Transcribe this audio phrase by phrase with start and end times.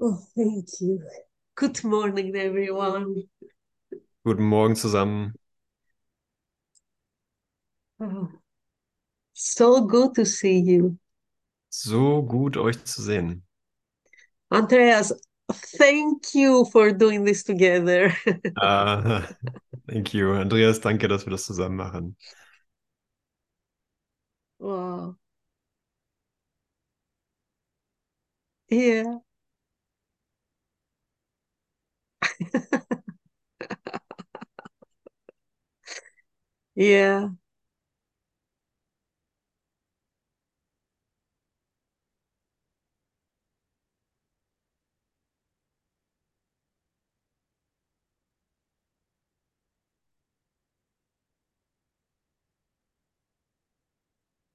[0.00, 1.02] Oh, thank you.
[1.54, 3.24] Good morning, everyone.
[4.24, 5.34] Guten Morgen zusammen.
[8.00, 8.30] Oh,
[9.34, 10.98] so good to see you.
[11.68, 13.42] So gut, euch zu sehen.
[14.50, 15.12] Andreas,
[15.78, 18.14] thank you for doing this together.
[18.56, 19.28] Ah,
[19.88, 20.32] thank you.
[20.34, 22.16] Andreas, danke, dass wir das zusammen machen.
[24.60, 25.16] Wow.
[28.70, 29.18] Yeah.
[36.74, 37.30] Yeah.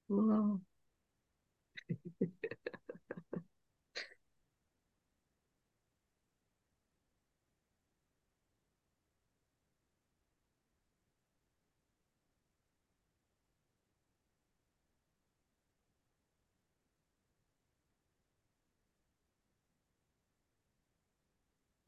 [0.08, 0.65] Wow.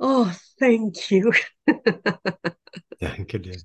[0.01, 1.33] Oh, thank you.
[3.01, 3.63] Danke dir.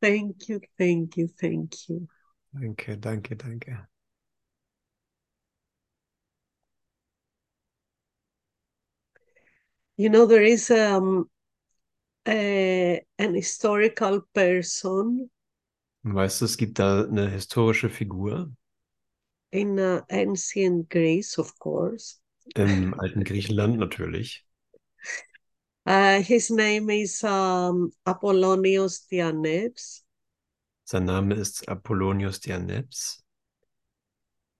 [0.00, 2.08] Thank you, thank you, thank you.
[2.52, 3.88] Danke, danke, danke.
[9.96, 11.28] You know, there is um,
[12.28, 15.30] a, an historical person
[16.02, 18.52] Weißt du, es gibt da eine historische Figur
[19.50, 22.20] in uh, ancient Greece, of course.
[22.54, 24.46] im alten Griechenland natürlich.
[25.86, 30.02] Uh, his name is um, Apollonios Dianeps,
[30.84, 33.22] Sein Name ist Apollonius Dianeps.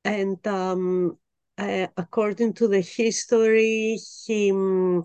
[0.04, 1.18] and um,
[1.58, 5.04] uh, according to the history, he mm,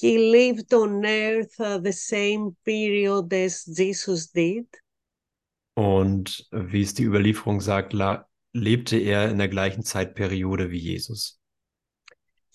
[0.00, 4.66] he lived on Earth uh, the same period as Jesus did.
[5.74, 7.92] Und wie es die Überlieferung sagt,
[8.52, 11.37] lebte er in der gleichen Zeitperiode wie Jesus.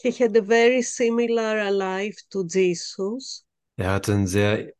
[0.03, 3.45] He had a very similar life to Jesus.
[3.77, 4.73] Er hatte ein sehr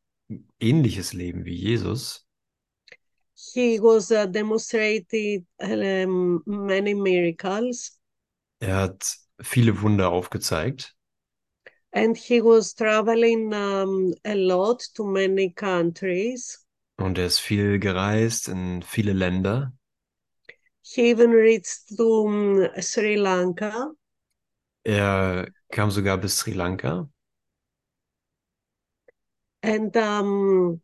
[0.60, 2.26] ähnliches Leben wie Jesus.
[3.54, 7.98] He was uh, demonstrated um, many miracles,
[8.60, 10.94] Er hat viele Wunder aufgezeigt.
[11.94, 16.66] and he was traveling um, a lot to many countries.
[16.98, 19.72] Und er ist viel gereist in viele Länder.
[20.82, 23.92] He even reached to um, Sri Lanka,
[24.86, 27.10] Er kam sogar bis Sri Lanka
[29.64, 30.82] and um,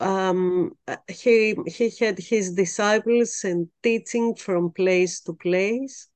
[0.00, 0.72] um,
[1.08, 6.08] he he had his disciples and teaching from place to place.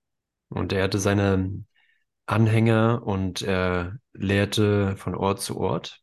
[0.48, 1.64] und er hatte seine
[2.26, 6.02] Anhänger und er lehrte von Ort zu Ort.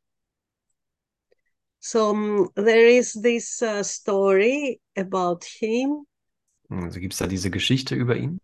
[1.81, 6.05] So um, there is this uh, story about him
[6.69, 8.39] Also gibt es da diese Geschichte über ihn,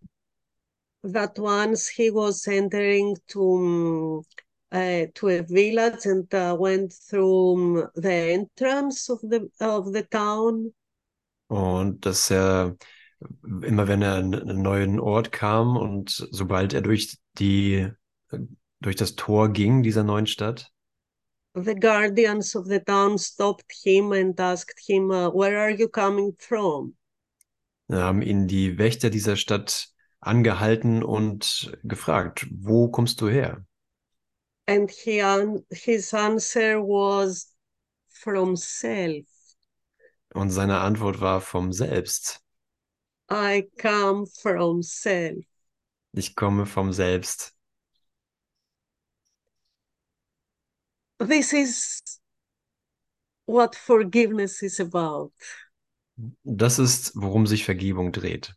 [1.04, 4.24] that once he was entering to
[4.72, 10.04] uh, to a village and uh, went through um, the entrance of the of the
[10.04, 10.74] town.
[11.48, 12.78] und dass er
[13.64, 17.90] immer wenn er an einen neuen Ort kam und sobald er durch die
[18.82, 20.72] durch das Tor ging dieser neuen Stadt,
[21.56, 26.36] The guardians of the town stopped him and asked him, uh, "Where are you coming
[26.38, 26.96] from?"
[27.92, 29.90] haben ihn die Wächter dieser Stadt
[30.22, 33.66] angehalten und gefragt, wo kommst du her?
[34.68, 35.20] And he
[35.72, 37.56] his answer was,
[38.10, 39.26] "From self.
[40.34, 42.42] Und seine Antwort war vom Selbst.
[43.32, 45.46] I come from self."
[46.12, 47.56] Ich komme vom Selbst.
[51.20, 52.02] This is
[53.46, 55.32] what forgiveness is about.
[56.44, 58.56] Das ist, worum sich Vergebung dreht.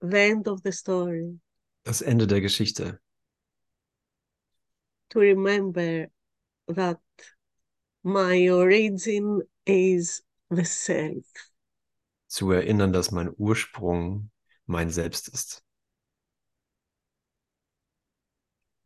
[0.00, 1.38] The end of the story.
[1.84, 3.00] Das Ende der Geschichte.
[5.10, 6.08] To remember
[6.68, 7.00] that
[8.02, 11.24] my origin is the self.
[12.28, 14.30] Zu erinnern, dass mein Ursprung
[14.66, 15.62] mein Selbst ist.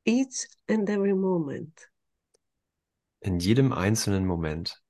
[0.05, 1.91] Each and every moment.
[3.21, 4.83] In jedem einzelnen Moment.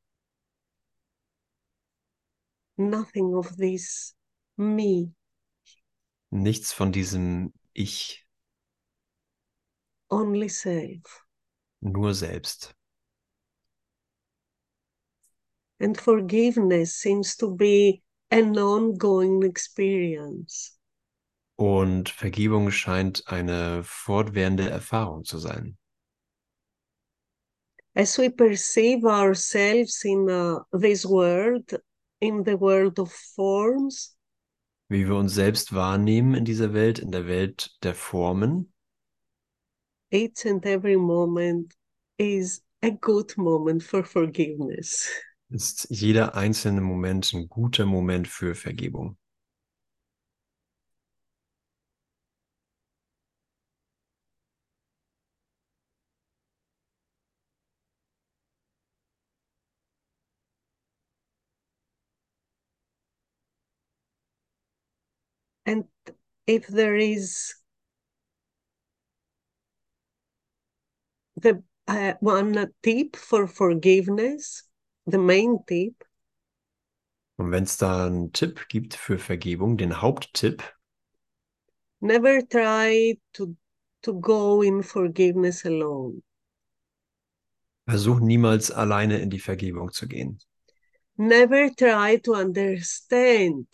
[2.76, 4.14] Nothing of this
[4.56, 5.12] me,
[6.30, 8.26] Nichts von diesem Ich,
[10.10, 11.24] only self.
[11.80, 12.74] nur selbst.
[15.80, 20.78] And forgiveness seems to be an ongoing experience.
[21.56, 25.76] Und Vergebung scheint eine fortwährende Erfahrung zu sein.
[27.94, 31.74] As we perceive ourselves in uh, this world,
[32.20, 34.16] in the world of forms,
[34.90, 38.72] Wie wir uns selbst wahrnehmen in dieser Welt, in der Welt der Formen,
[40.10, 41.72] each and every moment
[42.18, 45.08] is a good moment for forgiveness.
[45.48, 49.16] ist jeder einzelne Moment ein guter Moment für Vergebung.
[65.70, 65.84] And
[66.48, 67.54] if there is
[71.36, 74.64] the uh, one tip for forgiveness,
[75.06, 76.02] the main tip,
[77.36, 80.64] Und wenn es da einen Tipp gibt für Vergebung, den Haupttipp,
[82.00, 83.54] never try to
[84.02, 86.22] to go in forgiveness alone.
[87.86, 90.40] versuch niemals alleine in die Vergebung zu gehen.
[91.16, 93.68] Never try to understand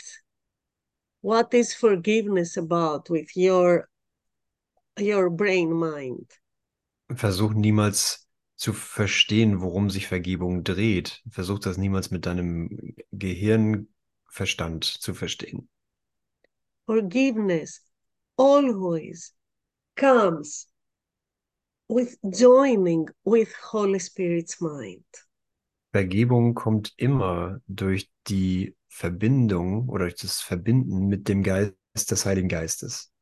[1.26, 3.88] what is forgiveness about with your
[4.96, 6.31] your brain mind.
[7.11, 11.20] Versuch niemals zu verstehen, worum sich Vergebung dreht.
[11.28, 15.69] Versuch das niemals mit deinem Gehirnverstand zu verstehen.
[16.87, 17.81] Forgiveness
[18.37, 19.34] always
[19.96, 20.69] comes
[21.88, 25.05] with joining with Holy Spirit's mind.
[25.90, 32.49] Vergebung kommt immer durch die Verbindung oder durch das Verbinden mit dem Geist des Heiligen
[32.49, 33.13] Geistes.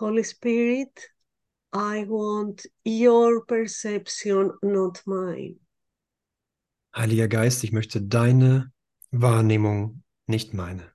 [0.00, 1.12] Holy Spirit,
[1.74, 5.56] I want your perception, not mine.
[6.96, 8.72] Heiliger Geist, ich möchte deine
[9.10, 10.94] Wahrnehmung, nicht meine.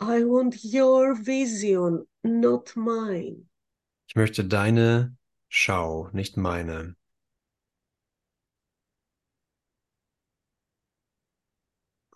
[0.00, 3.46] I want your vision, not mine.
[4.08, 5.14] Ich möchte deine
[5.50, 6.96] Schau, nicht meine.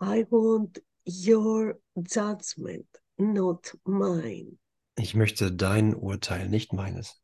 [0.01, 2.85] I want your judgment,
[3.17, 4.57] not mine.
[4.97, 7.21] Ich möchte dein Urteil, nicht meines.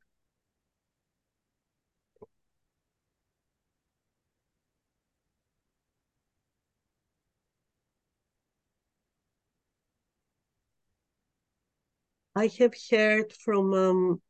[12.37, 14.21] I have heard from um,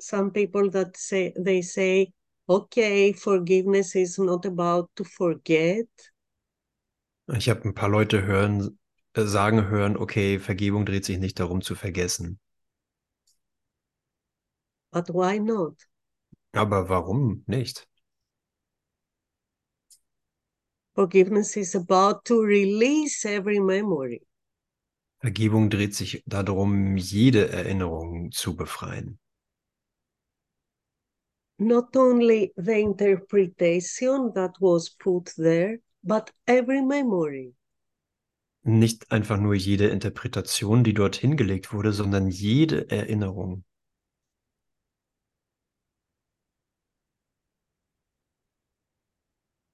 [0.00, 2.12] some people that say they say,
[2.48, 5.86] okay, forgiveness is not about to forget.
[7.36, 8.78] Ich habe ein paar Leute hören,
[9.14, 12.38] äh, sagen hören, okay, Vergebung dreht sich nicht darum zu vergessen.
[14.92, 15.76] But why not?
[16.52, 17.88] Aber warum nicht?
[20.94, 24.26] Forgiveness is about to release every memory.
[25.20, 29.18] Vergebung dreht sich darum, jede Erinnerung zu befreien.
[31.58, 37.54] Not only the interpretation that was put there, but every memory.
[38.64, 43.64] Nicht einfach nur jede Interpretation, die dort hingelegt wurde, sondern jede Erinnerung.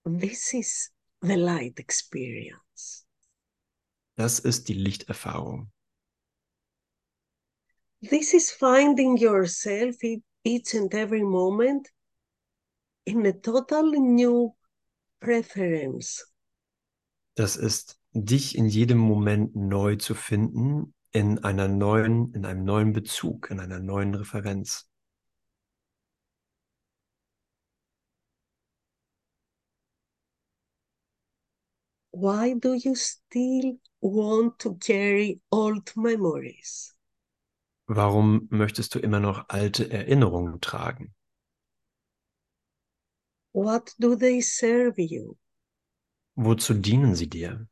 [0.04, 0.90] This is
[1.20, 3.06] the light experience.
[4.16, 5.70] Das ist die Lichterfahrung.
[8.00, 11.93] This is finding yourself in each and every moment
[13.05, 14.55] in a totally new
[15.20, 16.32] preference.
[17.34, 22.93] Das ist dich in jedem Moment neu zu finden, in einer neuen, in einem neuen
[22.93, 24.89] Bezug, in einer neuen Referenz.
[32.13, 36.96] Why do you still want to carry old memories?
[37.87, 41.15] Warum möchtest du immer noch alte Erinnerungen tragen?
[43.52, 45.36] What do they serve you?
[46.36, 47.67] Wozu dienen sie dir?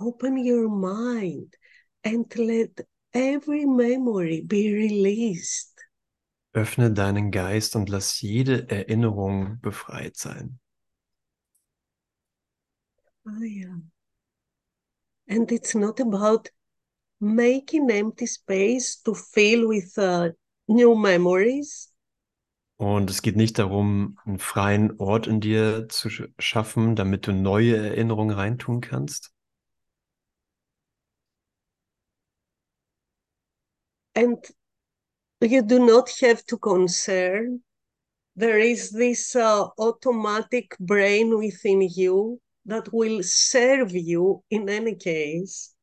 [0.00, 1.56] Open your mind
[2.02, 2.80] and let
[3.12, 5.70] every memory be released.
[6.52, 10.60] Öffne deinen Geist und lass jede Erinnerung befreit sein.
[13.26, 13.76] Ah, yeah.
[15.26, 16.50] And it's not about
[17.24, 20.30] making empty space to fill with uh,
[20.68, 21.90] new memories.
[22.76, 27.32] Und es geht nicht darum, einen freien Ort in dir zu sch- schaffen, damit du
[27.32, 29.32] neue Erinnerungen reintun kannst.
[34.16, 34.38] And
[35.40, 37.62] you do not have to concern
[38.36, 45.73] there is this uh, automatic brain within you that will serve you in any case.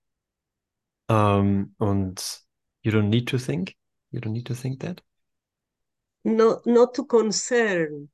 [1.11, 2.41] Ähm, und
[2.83, 3.75] you don't need to think.
[4.11, 5.03] You don't need to think that.
[6.23, 8.09] Not, not to concern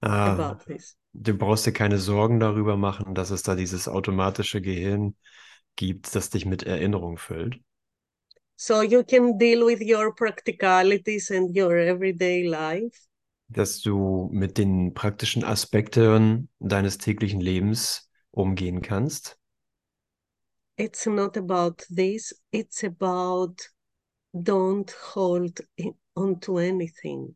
[0.00, 0.96] Ah, about this.
[1.14, 5.16] du brauchst dir keine Sorgen darüber machen, dass es da dieses automatische Gehirn
[5.76, 7.60] gibt, das dich mit Erinnerung füllt.
[8.56, 13.08] So you can deal with your practicalities and your everyday life.
[13.48, 19.38] dass du mit den praktischen Aspekten deines täglichen Lebens umgehen kannst.
[20.78, 23.68] It's not about this, it's about
[24.32, 27.34] don't hold in, onto anything.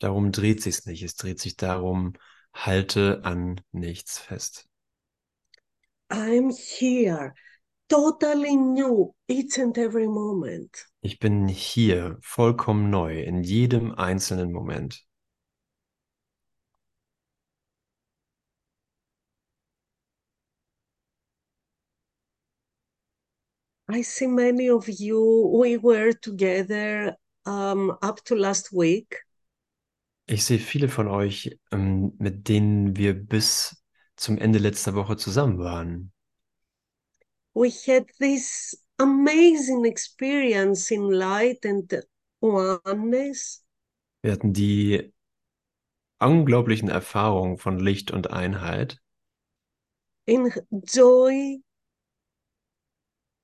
[0.00, 1.04] Darum dreht sich's nicht.
[1.04, 2.14] Es dreht sich darum,
[2.52, 4.66] halte an nichts fest.
[6.10, 7.34] I'm here,
[7.88, 10.86] totally new, each and every moment.
[11.00, 15.04] Ich bin hier vollkommen neu in jedem einzelnen Moment.
[23.88, 29.20] I see many of you, we were together um, up to last week.
[30.26, 33.84] Ich sehe viele von euch, ähm, mit denen wir bis
[34.16, 36.12] zum Ende letzter Woche zusammen waren.
[37.54, 41.92] We had this amazing experience in light and
[42.40, 43.62] oneness.
[44.22, 45.12] Wir hatten die
[46.18, 48.98] unglaublichen Erfahrungen von Licht und Einheit,
[50.26, 51.62] in joy,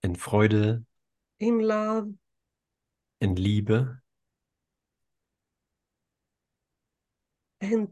[0.03, 0.85] in Freude,
[1.39, 2.09] in love,
[3.21, 4.01] in Liebe.
[7.63, 7.89] and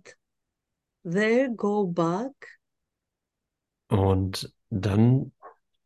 [1.04, 2.32] there go back
[3.90, 5.32] Und dann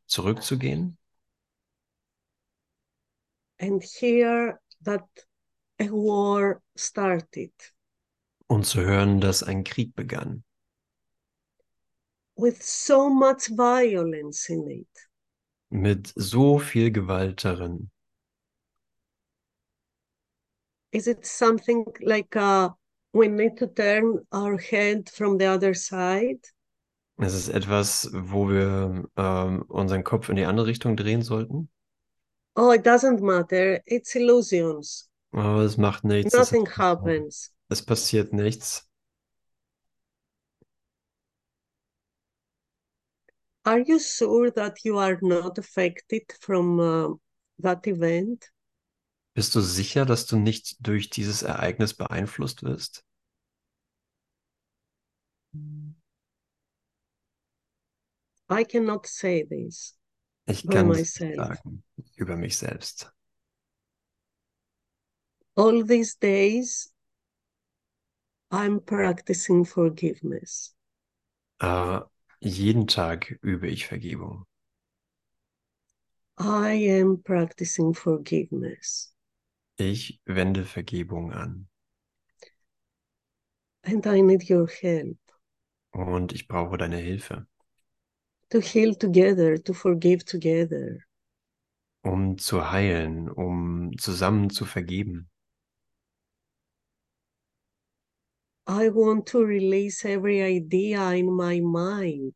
[0.06, 0.96] zurückzugehen
[3.58, 5.04] and hear that
[5.80, 7.52] a war started
[8.48, 10.44] und zu hören, dass ein Krieg begann.
[12.36, 14.88] with so much violence in it.
[15.72, 17.90] Mit so viel Gewalt darin.
[20.92, 22.68] Is it something like uh,
[23.14, 26.40] we need to turn our head from the other side?
[27.16, 31.70] Es ist etwas, wo wir ähm, unseren Kopf in die andere Richtung drehen sollten.
[32.54, 33.80] Oh, it doesn't matter.
[33.86, 35.08] It's illusions.
[35.32, 36.34] Aber es macht nichts.
[36.34, 37.50] Es, Nothing happens.
[37.70, 38.86] es passiert nichts.
[43.64, 47.14] Are you sure that you are not affected from uh,
[47.60, 48.50] that event?
[49.34, 53.04] Bist du sicher, dass du nicht durch dieses Ereignis beeinflusst wirst?
[58.50, 59.96] I cannot say this.
[60.46, 61.84] Ich kann es sagen
[62.16, 63.10] über mich selbst.
[65.54, 66.92] All these days,
[68.50, 70.74] I'm practicing forgiveness.
[71.60, 72.00] Äh,
[72.42, 74.44] jeden Tag übe ich Vergebung.
[76.36, 79.14] I am practicing forgiveness.
[79.76, 81.68] Ich wende Vergebung an.
[83.84, 85.18] And I need your help
[85.92, 87.46] Und ich brauche deine Hilfe,
[88.50, 91.04] to heal together, to forgive together.
[92.02, 95.28] um zu heilen, um zusammen zu vergeben.
[98.66, 102.34] I want to release every idea in my mind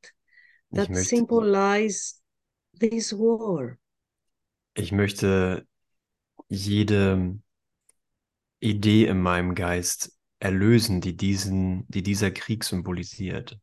[0.73, 2.21] that möchte, symbolize
[2.75, 3.79] this war.
[4.75, 5.67] ich möchte
[6.49, 7.39] jede
[8.61, 13.59] Idee in meinem Geist erlösen, die diesen, die dieser Krieg symbolisiert.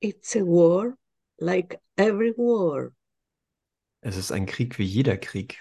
[0.00, 0.96] It's a war
[1.40, 2.92] like every war.
[4.00, 5.60] Es ist ein Krieg wie jeder Krieg.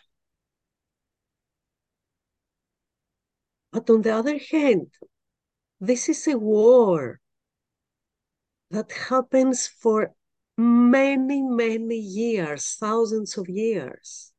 [3.78, 4.88] But on the other hand,
[5.80, 7.20] this is a war
[8.72, 10.16] that happens for
[10.58, 14.34] many, many years, thousands of years.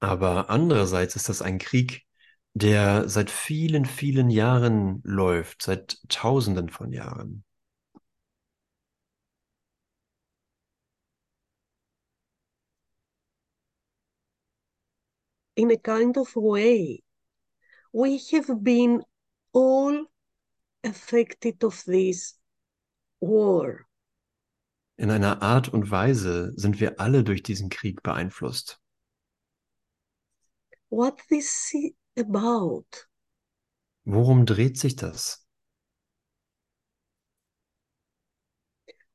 [0.00, 2.02] Aber andererseits ist das ein Krieg,
[2.54, 7.44] der seit vielen, vielen Jahren läuft, seit Tausenden von Jahren.
[15.54, 17.04] In a kind of way,
[17.92, 19.02] we have been
[19.52, 20.06] all
[20.82, 22.34] affected of this
[23.20, 23.86] war.
[24.96, 28.80] In einer Art und Weise sind wir alle durch diesen Krieg beeinflusst.
[30.90, 32.86] What this is about?
[34.04, 35.46] Worum dreht sich das?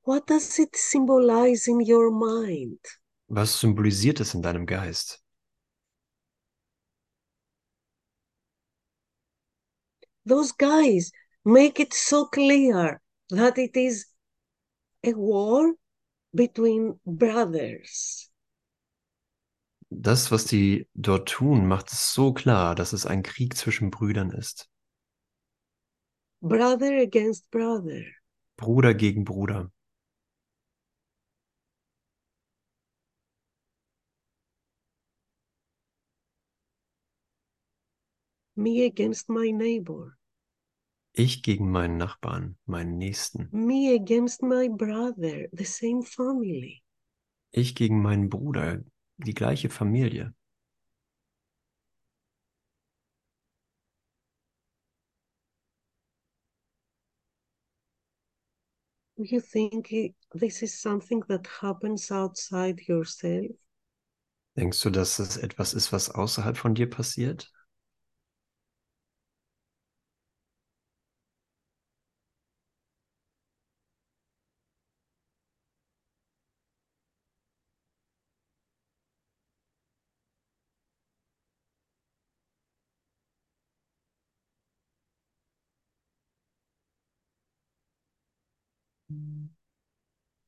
[0.03, 2.79] What does it symbolize in your mind?
[3.27, 5.21] Was symbolisiert es in deinem Geist?
[10.27, 11.11] Those guys
[11.43, 14.05] make it so clear that it is
[15.03, 15.73] a war
[16.33, 18.29] between brothers.
[19.89, 24.31] Das, was die dort tun, macht es so klar, dass es ein Krieg zwischen Brüdern
[24.31, 24.69] ist.
[26.41, 28.03] Brother against brother.
[28.57, 29.71] Bruder gegen Bruder.
[38.57, 40.17] Me against my neighbor.
[41.13, 43.49] Ich gegen meinen Nachbarn, meinen Nächsten.
[43.51, 46.81] Me against my brother, the same family.
[47.51, 48.83] Ich gegen meinen Bruder,
[49.17, 50.33] die gleiche Familie.
[59.17, 59.91] Do you think
[60.33, 63.51] this is something that happens outside yourself?
[64.55, 67.51] Denkst du, dass es etwas ist, was außerhalb von dir passiert?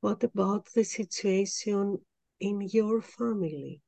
[0.00, 1.98] What about the situation
[2.40, 3.82] in your family?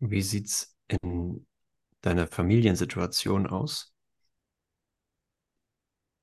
[0.00, 1.46] Wie sieht's in
[2.02, 3.92] deiner Familiensituation aus?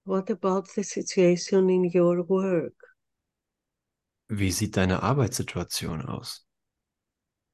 [0.06, 2.74] What about the situation in your work,
[4.30, 6.48] Wie sieht deine Arbeitssituation aus?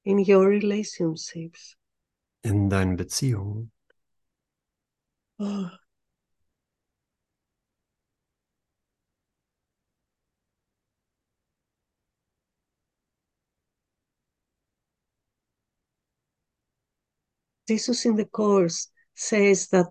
[0.05, 1.75] in your relationships?
[2.43, 3.71] In deinen Beziehungen?
[5.39, 5.69] Oh,
[17.67, 19.87] Jesus in the Course says that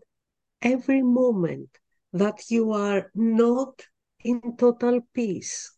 [0.61, 1.71] every moment
[2.13, 3.83] that you are not
[4.25, 5.73] in total peace,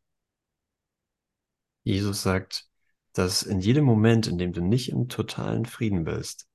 [1.85, 2.67] Jesus sagt,
[3.13, 6.47] dass in jedem Moment, in dem du nicht im totalen Frieden bist,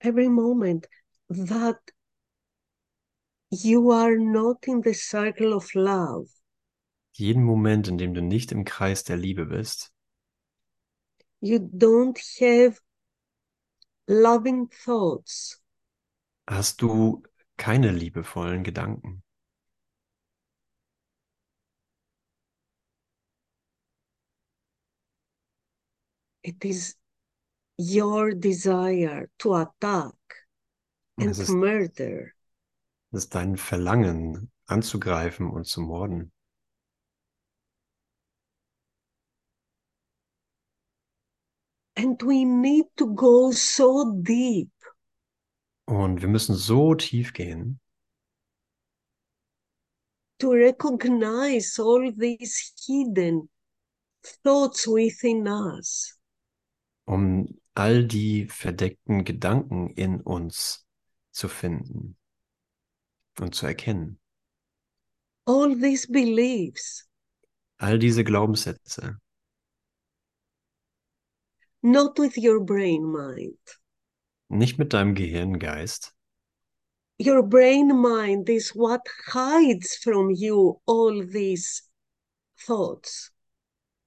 [0.00, 0.88] every moment
[1.28, 1.78] that
[3.50, 6.28] you are not in the circle of love,
[7.12, 9.92] jeden Moment, in dem du nicht im Kreis der Liebe bist,
[11.40, 12.78] you don't have
[14.08, 15.60] loving thoughts,
[16.46, 17.22] hast du
[17.56, 19.22] keine liebevollen Gedanken.
[26.44, 26.94] it is
[27.78, 30.14] your desire to attack
[31.18, 32.34] and ist, murder.
[33.12, 36.32] es ist dein Verlangen, anzugreifen und zu morden.
[41.96, 44.70] And we need to go so deep
[45.86, 47.78] Und wir müssen so tief gehen,
[50.40, 53.48] to recognize all these hidden
[54.42, 56.16] thoughts within us.
[57.06, 60.86] um all die verdeckten Gedanken in uns
[61.32, 62.16] zu finden
[63.40, 64.18] und zu erkennen.
[65.46, 67.06] All these beliefs,
[67.78, 69.20] All diese Glaubenssätze,
[71.84, 73.58] not with your brain mind.
[74.48, 76.12] nicht mit deinem Gehirngeist.
[77.18, 81.82] Your brain mind is what hides from you all these
[82.66, 83.30] thoughts.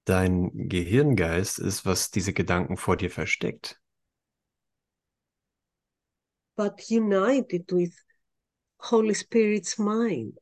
[0.04, 3.80] Dein Gehirngeist ist, was diese Gedanken vor dir versteckt.
[6.56, 7.94] but united with
[8.80, 10.36] Holy Spirit's mind.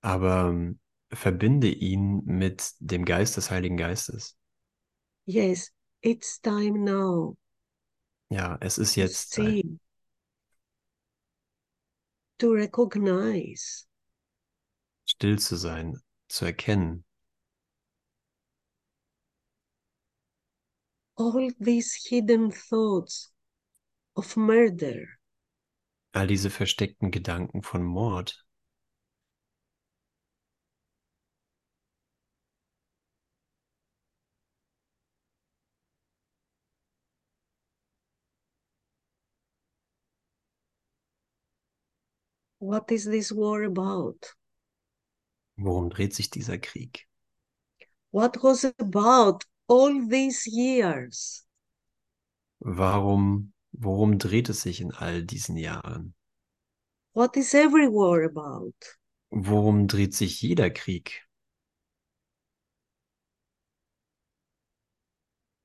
[0.00, 0.80] Aber ähm,
[1.12, 4.36] verbinde ihn mit dem Geist des Heiligen Geistes.
[5.24, 5.70] Yes,
[6.02, 7.36] it's time now.
[8.30, 9.78] Ja, es ist jetzt Zeit, see,
[12.38, 13.86] to recognize.
[15.04, 17.04] Still zu sein, zu erkennen,
[21.16, 23.30] all these hidden thoughts
[24.16, 25.04] of murder,
[26.12, 28.44] all diese versteckten Gedanken von Mord.
[42.62, 44.34] What is this war about?
[45.56, 47.08] Worum dreht sich dieser Krieg?
[48.12, 51.44] What was about all these years?
[52.60, 56.14] Warum, worum dreht es sich in all diesen Jahren?
[57.14, 58.74] What is every war about?
[59.30, 61.20] Worum dreht sich jeder Krieg?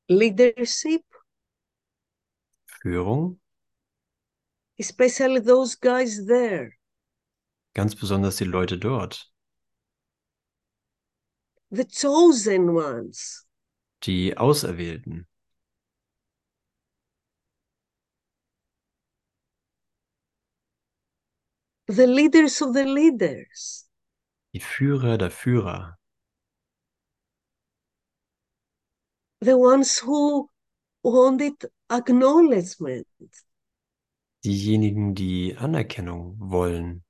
[0.09, 1.03] Leadership,
[2.65, 3.39] Führung,
[4.79, 6.76] especially those guys there.
[7.77, 9.31] Ganz besonders die Leute dort,
[11.69, 13.45] the chosen ones.
[14.03, 15.27] die Auserwählten,
[21.87, 23.85] the leaders of the leaders.
[24.55, 25.97] die Führer der Führer,
[29.41, 30.49] the ones who
[31.03, 33.05] wanted acknowledgement.
[34.43, 37.03] diejenigen, die Anerkennung wollen.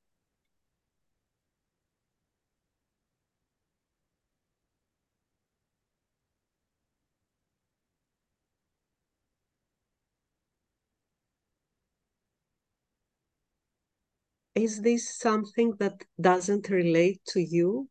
[14.58, 17.88] Is this something that doesn't relate to you?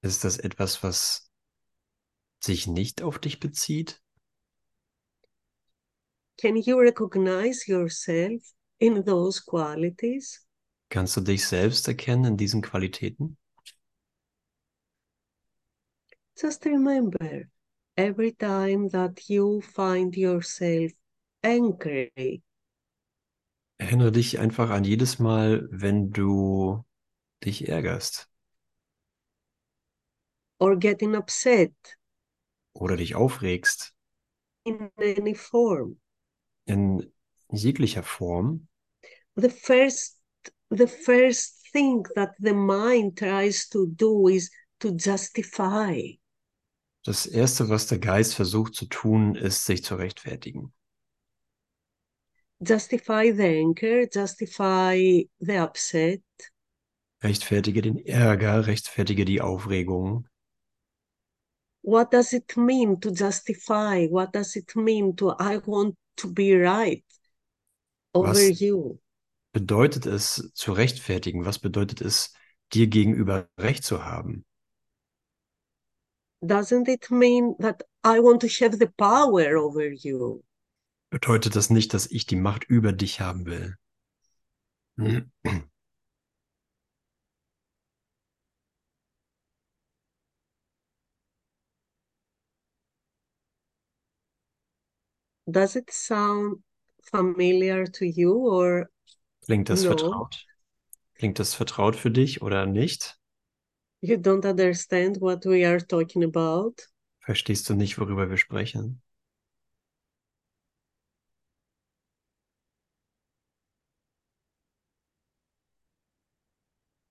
[0.00, 1.30] Ist das etwas, was
[2.40, 4.00] sich nicht auf dich bezieht?
[6.38, 8.40] Can you recognize yourself
[8.78, 10.46] in those qualities?
[10.88, 13.36] Kannst du dich selbst erkennen in diesen Qualitäten?
[16.34, 17.42] Just remember
[17.94, 20.92] every time that you find yourself
[21.42, 22.42] angry
[23.78, 26.84] Erinnere dich einfach an jedes Mal, wenn du
[27.44, 28.28] dich ärgerst
[30.58, 31.72] or getting upset
[32.74, 33.94] oder dich aufregst
[34.64, 36.00] in any form.
[36.66, 37.12] in
[37.50, 38.68] jeglicher Form.
[39.36, 40.20] The first
[40.70, 46.18] the first thing that the mind tries to do is to justify.
[47.04, 50.72] Das Erste, was der Geist versucht zu tun, ist, sich zu rechtfertigen.
[52.60, 54.96] Justify the anger, justify
[55.40, 56.20] the upset,
[57.22, 60.26] Rechtfertige den Ärger, rechtfertige die Aufregung.
[61.82, 64.06] what does it mean to justify?
[64.10, 67.04] What does it mean to I want to be right
[68.14, 68.98] over Was- you?
[69.52, 71.44] Bedeutet es zu rechtfertigen?
[71.44, 72.32] Was bedeutet es,
[72.72, 74.44] dir gegenüber Recht zu haben?
[76.44, 80.42] Doesn't it mean that I want to have the power over you?
[81.10, 83.76] Bedeutet das nicht, dass ich die Macht über dich haben will?
[95.50, 96.62] Does it sound
[97.10, 98.90] familiar to you or
[99.42, 99.88] Klingt das No.
[99.90, 100.44] vertraut?
[101.14, 103.18] Klingt das vertraut für dich oder nicht?
[104.00, 106.74] you don't understand what we are talking about?
[107.20, 109.02] Verstehst du nicht, worüber wir sprechen?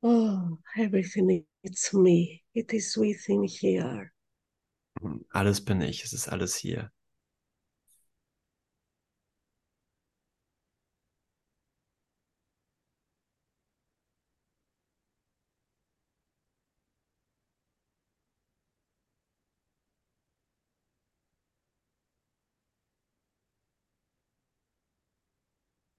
[0.10, 2.42] Oh, everything it's me.
[2.56, 4.14] It is within here.
[5.02, 5.26] Mhm.
[5.34, 6.94] Alles bin ich, es ist alles hier.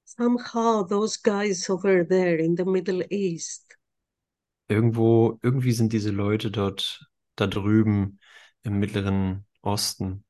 [0.07, 3.77] Somehow those guys over there in the Middle East,
[4.69, 8.21] Irgendwo, irgendwie sind diese Leute dort, da drüben
[8.63, 10.25] im Mittleren Osten,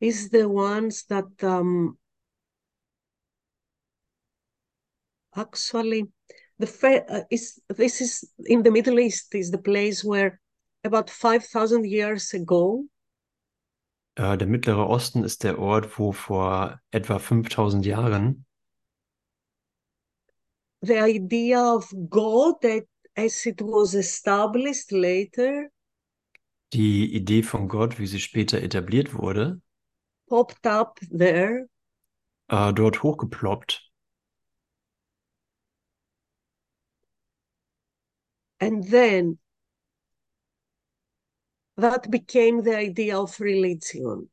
[0.00, 1.98] is the ones that um
[5.34, 6.06] actually
[6.58, 6.66] the
[7.08, 10.40] uh, is this is in the Middle East is the place where
[10.84, 12.84] about 5,000 years ago
[14.18, 18.45] Äh, der Mittlere Osten ist der Ort, wo vor etwa 5000 Jahren
[20.86, 22.84] the idea of God that
[23.16, 25.70] as it was established later
[26.72, 29.60] die Idee von Gott, wie sie später etabliert wurde,
[30.28, 31.68] popped up there
[32.48, 33.82] äh, dort hochgeploppt.
[38.60, 39.38] and then
[41.76, 44.28] that became the idea of religion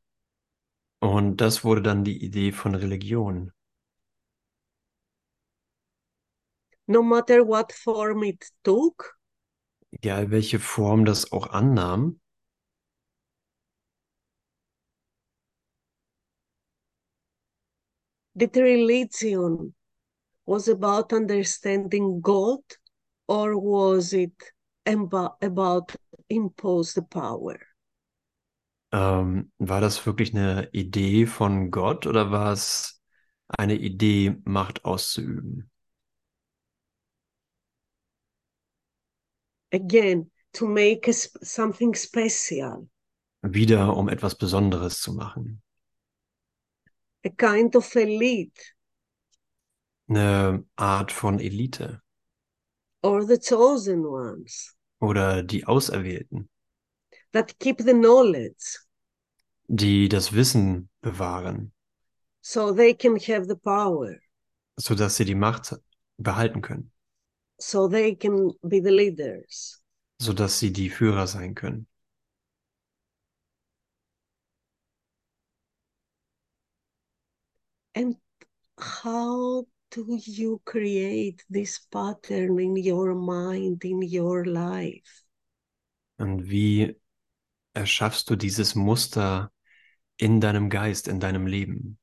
[1.00, 3.52] Und das wurde dann die Idee von Religion.
[6.88, 9.14] No matter what form it took
[9.90, 12.20] Egal welche Form das auch annahm,
[18.36, 19.74] that religion
[20.46, 22.60] was about understanding God
[23.28, 24.52] or was it
[25.42, 25.94] about
[26.30, 27.58] impose the power?
[28.92, 33.02] ähm, war das wirklich eine Idee von Gott oder war es
[33.48, 35.70] eine Idee, Macht auszuüben?
[39.74, 42.88] Again, to make something special.
[43.42, 45.60] wieder um etwas Besonderes zu machen.
[47.24, 48.60] a kind of elite.
[50.08, 52.00] Eine Art von Elite.
[53.02, 54.74] Or the chosen ones.
[55.00, 56.48] Oder die Auserwählten,
[57.32, 58.78] that keep the knowledge.
[59.66, 61.72] Die das Wissen bewahren,
[62.40, 64.16] so they can have the power,
[64.78, 65.74] sodass sie die Macht
[66.16, 66.92] behalten können,
[67.64, 69.80] so they can be the leaders.
[70.20, 71.86] sodass sie die Führer sein können.
[77.94, 78.16] And
[78.78, 85.24] how do you create this pattern in your mind, in your life?
[86.18, 87.00] Und wie
[87.72, 89.52] erschaffst du dieses Muster
[90.16, 91.98] in deinem Geist, in deinem Leben?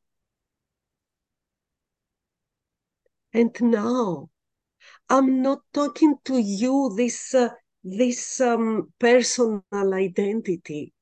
[3.33, 4.30] And now,
[5.11, 7.49] I'm not talking to you this uh,
[7.83, 10.93] this um, personal identity.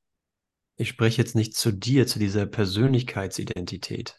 [0.76, 4.18] Ich spreche jetzt nicht zu dir, zu dieser Persönlichkeitsidentität.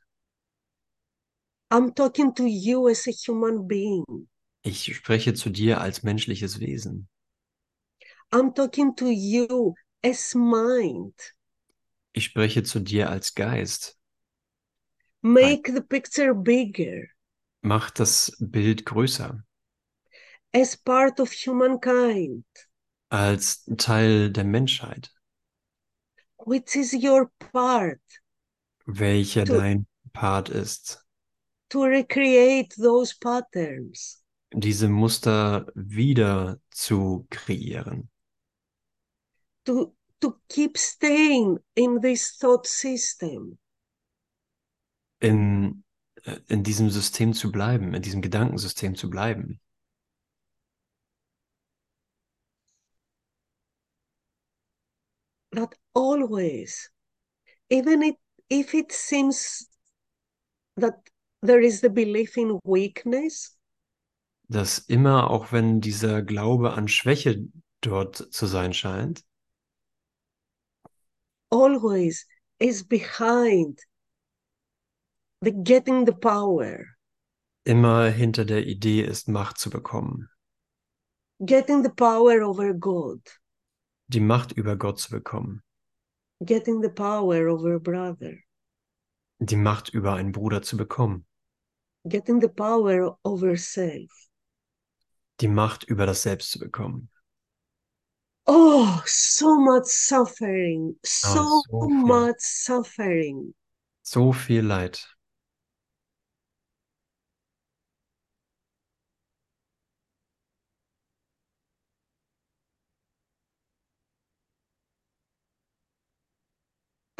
[1.69, 4.29] I'm talking to you as a human being.
[4.63, 7.09] Ich spreche zu dir als menschliches Wesen.
[8.31, 11.15] I'm talking to you as mind.
[12.13, 13.99] Ich spreche zu dir als Geist.
[15.21, 17.07] Make the picture bigger
[17.61, 19.43] Mach das Bild größer,
[20.53, 22.43] as part of humankind,
[23.09, 25.11] als Teil der Menschheit,
[26.45, 28.01] which is your part
[28.85, 31.05] welcher Du- dein Part ist,
[31.69, 34.21] to recreate those patterns.
[34.53, 38.09] diese Muster wieder zu kreieren,
[39.65, 43.57] to to keep staying in this thought system
[45.19, 45.83] in,
[46.23, 49.59] äh, in diesem System zu bleiben, in diesem Gedankensystem zu bleiben.
[55.51, 56.89] That always.
[57.69, 58.15] Even it,
[58.49, 59.67] if it seems
[60.77, 60.95] that
[61.41, 63.57] there is the belief in weakness
[64.49, 67.47] Dass immer, auch wenn dieser Glaube an Schwäche
[67.79, 69.23] dort zu sein scheint,
[71.49, 72.27] always
[72.59, 73.79] is behind
[75.41, 76.85] the getting the power.
[77.63, 80.29] immer hinter der Idee ist, Macht zu bekommen,
[81.45, 83.21] getting the power over god
[84.13, 85.63] die Macht über Gott zu bekommen,
[86.45, 88.35] getting the power over brother
[89.39, 91.25] die Macht über einen Bruder zu bekommen,
[92.07, 94.11] getting the power over self
[95.39, 97.09] die Macht über das Selbst zu bekommen.
[98.47, 102.05] oh so much suffering so, so viel.
[102.05, 103.53] much suffering
[104.03, 105.15] So viel Leid.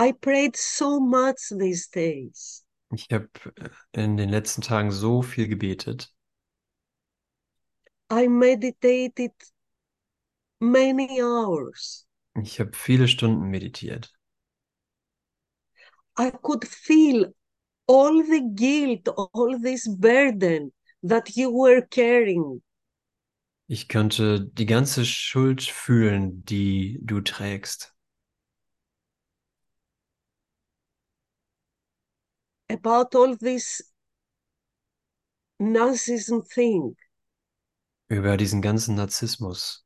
[0.07, 3.29] I prayed so much these days Ich habe
[3.93, 6.13] in den letzten Tagen so viel gebetet.
[8.09, 9.33] i meditated
[10.61, 14.13] many hours Ich habe viele Stunden meditiert.
[16.17, 17.33] I could feel
[17.87, 20.71] all the guilt, all this burden
[21.03, 22.61] that you were carrying.
[23.67, 27.90] Ich konnte die ganze Schuld fühlen, die du trägst.
[32.71, 33.81] About all this
[35.59, 36.95] narcissism thing.
[38.09, 39.85] Über diesen ganzen Narzissmus.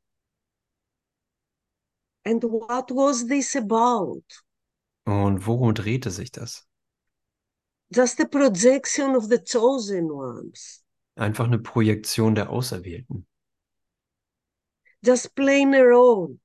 [2.24, 4.22] And what was this about?
[5.04, 6.66] Und worum drehte sich das?
[7.94, 10.82] Just a projection of the chosen ones,
[11.14, 13.26] Einfach eine Projektion der Auserwählten.
[15.02, 16.38] just playing a role,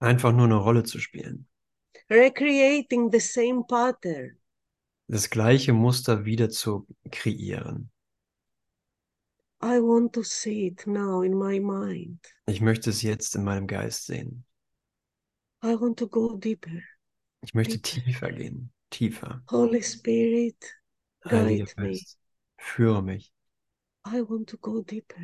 [0.00, 1.48] Einfach nur eine Rolle zu spielen.
[2.08, 4.38] recreating the same pattern.
[5.12, 7.90] Das gleiche Muster wieder zu kreieren.
[9.62, 12.18] I want to see it now in my mind.
[12.46, 14.46] Ich möchte es jetzt in meinem Geist sehen.
[15.62, 16.80] I want to go deeper.
[17.42, 18.04] Ich möchte Deeper.
[18.06, 18.72] tiefer gehen.
[18.88, 19.42] Tiefer.
[19.50, 20.56] Holy Spirit,
[21.20, 21.90] guide me.
[21.90, 22.18] Geist,
[22.56, 23.34] führe mich.
[24.06, 25.20] I want to go deeper.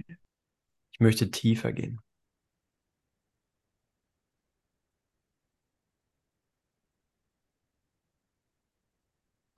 [0.93, 1.99] Ich möchte tiefer gehen.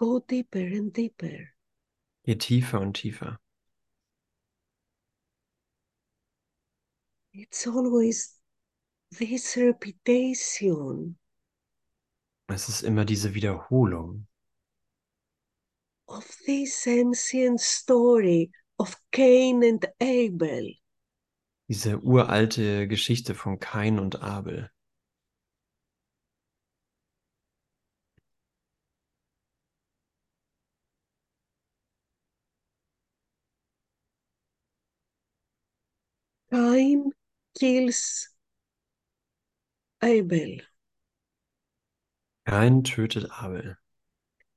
[0.00, 1.52] Go deeper and deeper.
[2.24, 3.38] Je tiefer und tiefer.
[7.34, 8.40] It's always
[9.18, 11.18] this repetition
[12.48, 14.26] Es ist immer diese Wiederholung
[16.08, 20.76] of this ancient story of Cain and Abel.
[21.68, 24.70] Diese uralte Geschichte von Kain und Abel.
[36.80, 37.12] Cain
[37.58, 38.28] kills
[40.02, 40.60] Abel,
[42.46, 43.76] Kain tötet Abel,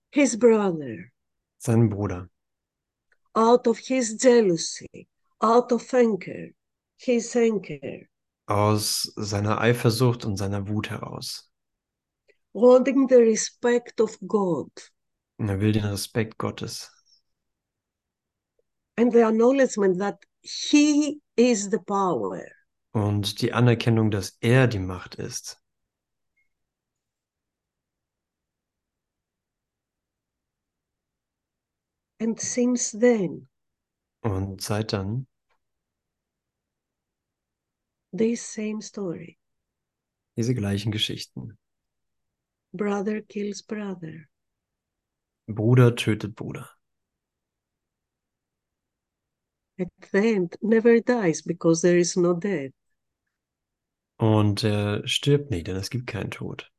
[0.09, 1.11] his brother,
[1.57, 2.29] seinen Bruder,
[3.35, 5.09] out of his jealousy,
[5.41, 6.51] out of anger,
[6.97, 8.07] his anger,
[8.47, 11.49] aus seiner Eifersucht und seiner Wut heraus.
[12.53, 14.71] wanting the respect of God.
[15.37, 16.89] Und er will den Respekt Gottes
[18.97, 22.45] and the acknowledgement that he is the power.
[22.93, 25.59] und die Anerkennung, dass er die Macht ist.
[32.19, 33.47] And since then,
[34.23, 35.27] Und seit dann
[38.13, 39.37] this same story
[40.37, 41.57] diese gleichen Geschichten.
[42.73, 44.27] brother kills brother,
[45.47, 46.69] Bruder tötet Bruder.
[49.79, 52.71] At the end never dies because there is no death.
[54.17, 56.69] Und er stirbt nie, denn es gibt keinen Tod.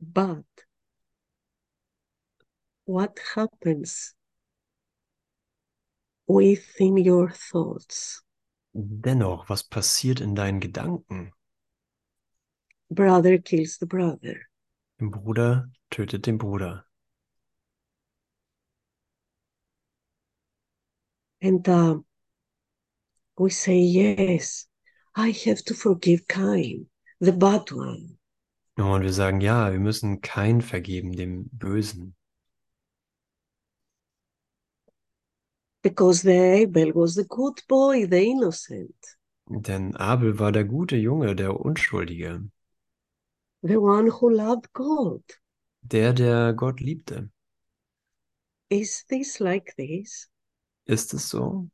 [0.00, 0.46] But
[2.86, 4.14] what happens
[6.26, 8.22] within your thoughts?
[8.72, 11.32] Dennoch, was passiert in deinen Gedanken?
[12.90, 14.36] Brother kills the brother.
[15.00, 16.86] Ein Bruder tötet den Bruder.
[21.42, 21.98] And uh,
[23.38, 24.66] we say, Yes,
[25.16, 26.86] I have to forgive Cain,
[27.20, 28.16] the bad one.
[28.76, 32.14] Und wir sagen, ja, wir müssen kein vergeben, dem Bösen.
[35.82, 38.94] Because the Abel was the good boy, the innocent,
[39.48, 42.48] Denn Abel war der gute Junge, der Unschuldige,
[43.62, 45.22] the one who loved God.
[45.82, 47.30] der, der Gott liebte.
[48.70, 50.28] Is this like this?
[50.90, 51.70] Ist es so?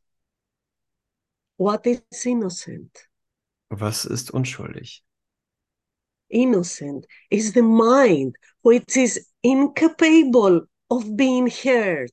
[1.57, 3.09] What is innocent?
[3.71, 5.03] Was ist unschuldig?
[6.29, 12.13] Innocent is the mind which is incapable of being hurt.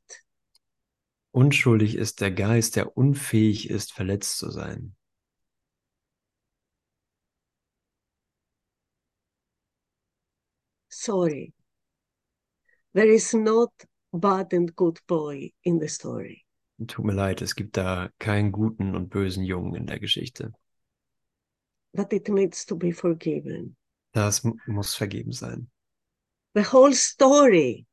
[1.34, 4.96] Unschuldig ist der Geist, der unfähig ist, verletzt zu sein.
[10.88, 11.54] Sorry.
[12.94, 13.74] There is not
[14.14, 16.43] bad and good boy in the story.
[16.88, 20.54] Tut mir leid, es gibt da keinen guten und bösen Jungen in der Geschichte.
[21.96, 23.76] That it needs to be forgiven.
[24.14, 25.70] Das mu- muss vergeben sein.
[26.56, 27.86] The whole story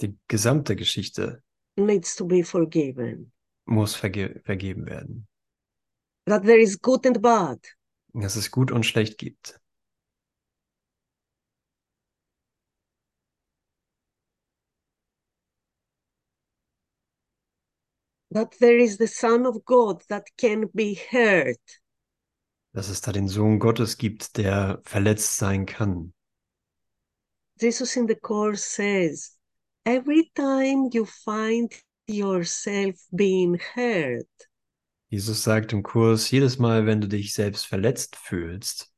[0.00, 1.42] Die gesamte Geschichte
[1.76, 3.32] needs to be forgiven.
[3.66, 5.26] muss verge vergeben werden.
[6.26, 7.58] That there is good and bad.
[8.14, 9.60] Dass es gut und schlecht gibt.
[18.38, 21.58] That there is the Son of God that can be hurt.
[22.72, 26.12] Dass es da den Sohn Gottes gibt, der verletzt sein kann.
[27.60, 29.36] Jesus in the course says,
[29.84, 31.72] every time you find
[32.06, 34.28] yourself being hurt,
[35.10, 38.88] Jesus sagt im Kurs, jedes Mal, wenn du dich selbst verletzt fühlst,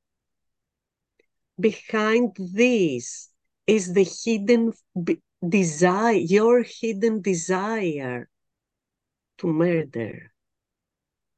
[1.57, 3.33] behind this
[3.67, 4.75] is the hidden
[5.41, 8.29] desire, your hidden desire
[9.41, 10.31] to murder.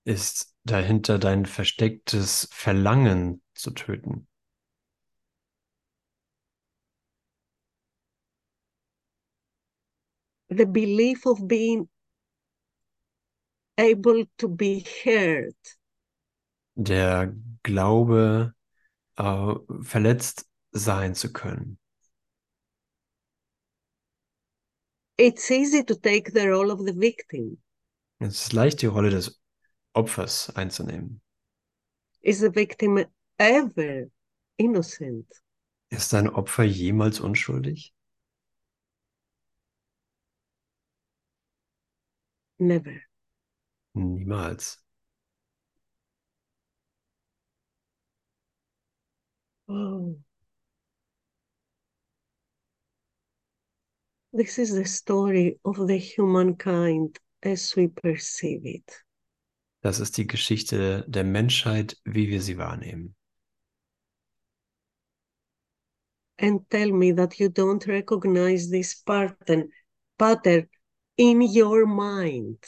[0.05, 4.27] ist dahinter dein verstecktes Verlangen zu töten.
[10.49, 11.89] The belief of being
[13.79, 15.57] able to be hurt.
[16.75, 18.55] Der Glaube,
[19.17, 21.79] äh, verletzt sein zu können.
[25.17, 27.63] It's easy to take the role of the victim.
[28.23, 29.43] Es ist leicht, die Rolle des
[29.95, 31.21] Opfers einzunehmen.
[32.21, 33.05] Is the victim
[33.37, 34.07] ever
[34.57, 35.27] innocent?
[35.91, 37.93] Ist dein Opfer jemals unschuldig?
[42.61, 43.01] Never.
[43.95, 44.79] Niemals.
[49.69, 50.17] Oh.
[54.33, 59.05] This is the story of the humankind as we perceive it.
[59.83, 63.17] Das ist die Geschichte der Menschheit, wie wir sie wahrnehmen.
[66.39, 69.71] And tell me that you don't recognize this pattern,
[70.19, 70.69] pattern
[71.17, 72.65] in your mind.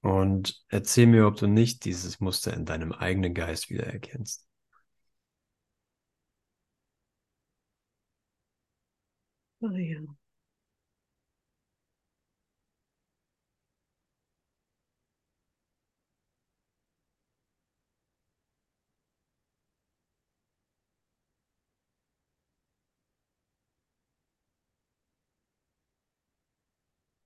[0.00, 4.46] Und erzähl mir, ob du nicht dieses Muster in deinem eigenen Geist wiedererkennst.
[9.60, 10.17] Oh, yeah.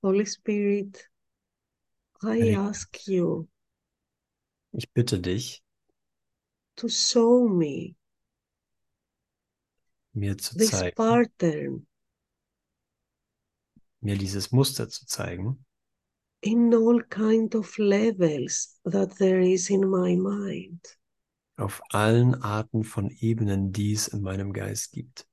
[0.03, 1.09] Holy Spirit,
[2.25, 3.49] I ask you
[4.73, 5.63] Ich bitte dich,
[6.77, 7.95] to show me
[10.15, 11.87] mir zu this zeigen, pattern
[14.01, 15.65] mir dieses Muster zu zeigen,
[16.41, 20.99] in all kind of levels that there is in my mind.
[21.57, 25.29] auf allen Arten von Ebenen, die es in meinem Geist gibt.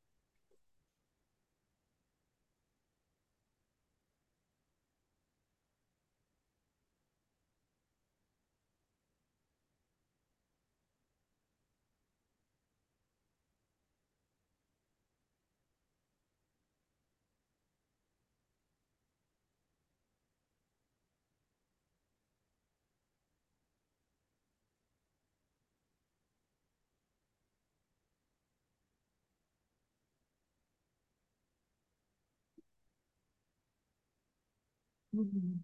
[35.13, 35.59] Mhm.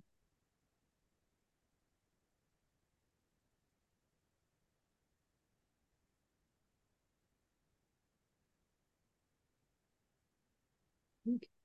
[11.28, 11.65] Okay.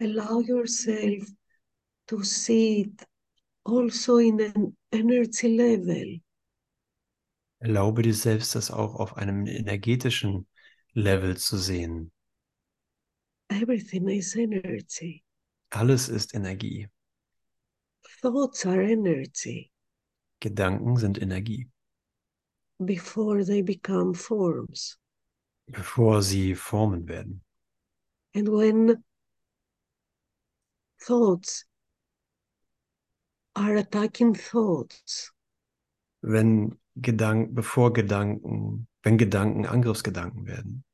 [0.00, 1.28] Allow yourself
[2.06, 3.06] to see it
[3.64, 6.20] also in an energy level.
[7.60, 10.46] Erlaube dir selbst, das auch auf einem energetischen
[10.94, 12.10] Level zu sehen.
[13.48, 15.22] Everything is energy.
[15.70, 16.88] Alles ist Energie.
[18.22, 19.70] Thoughts are energy
[20.40, 21.68] Gedanken sind Energie,
[22.78, 24.98] before they become forms.
[25.66, 27.42] bevor sie Formen werden.
[28.34, 29.04] And when
[31.00, 31.64] thoughts.
[33.56, 35.32] Are attacking thoughts,
[36.22, 40.84] Wenn Gedanken, bevor Gedanken, wenn Gedanken Angriffsgedanken werden,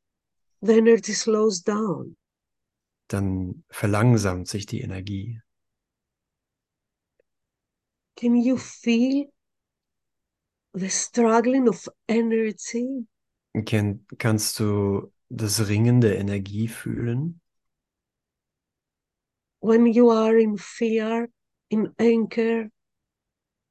[0.63, 2.17] the energy slows down.
[3.09, 5.41] dann verlangsamt sich die Energie.
[8.17, 9.31] Can you feel
[10.73, 13.07] the struggling of energy?
[13.67, 17.41] Ken, kannst du das Ringen der Energie fühlen,
[19.67, 21.29] when you are in fear,
[21.71, 22.71] in anger,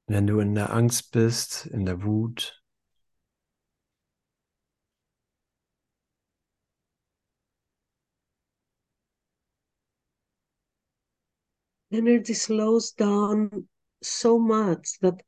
[0.06, 2.52] wenn du in der Angst bist, in der Wut,
[11.90, 13.66] energy slows down
[14.02, 15.22] so much that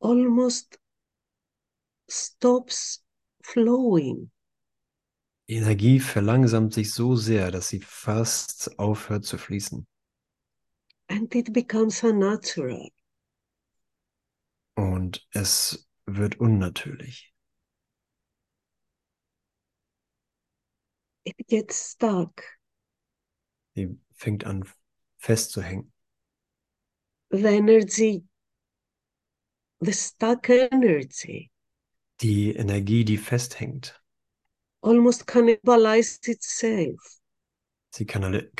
[0.00, 0.76] almost
[2.10, 3.00] stops
[3.42, 4.30] flowing.
[5.54, 9.86] Die Energie verlangsamt sich so sehr, dass sie fast aufhört zu fließen.
[11.08, 12.90] and it becomes unnatural.
[14.74, 17.32] Und es wird unnatürlich.
[21.24, 22.42] It gets stuck.
[23.76, 24.68] Sie fängt an
[25.18, 25.92] festzuhängen.
[27.30, 28.24] The energy,
[29.80, 31.52] the stuck energy,
[32.22, 34.03] Die Energie, die festhängt,
[34.84, 37.20] almost cannibalizes itself.
[37.90, 38.50] sie kann,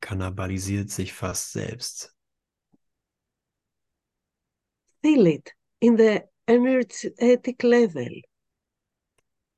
[0.00, 2.14] kannibalisiert sich fast selbst.
[5.02, 8.22] Feel it in the energetic level.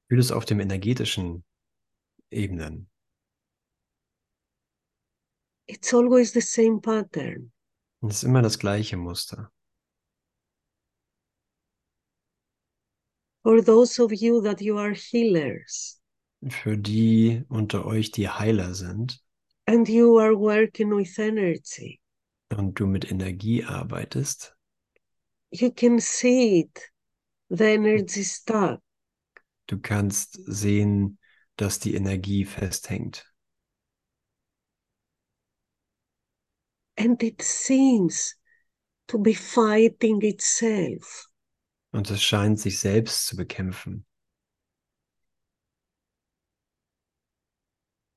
[0.09, 1.45] Fühl es auf dem energetischen
[2.31, 2.89] Ebenen.
[5.67, 7.53] It's always the same pattern.
[8.03, 9.51] Es ist immer das gleiche Muster.
[13.43, 16.01] For those of you that you are healers
[16.49, 19.21] Für die unter euch, die Heiler sind
[19.67, 22.01] and you are working with energy,
[22.51, 24.55] und du mit Energie arbeitest,
[25.51, 26.91] you can see it.
[27.49, 28.81] The energy stuck.
[29.67, 31.19] du kannst sehen,
[31.57, 33.25] dass die Energie festhängt.
[36.97, 38.37] And it seems
[39.09, 41.29] to be fighting itself.
[41.93, 44.07] Und es scheint sich selbst zu bekämpfen.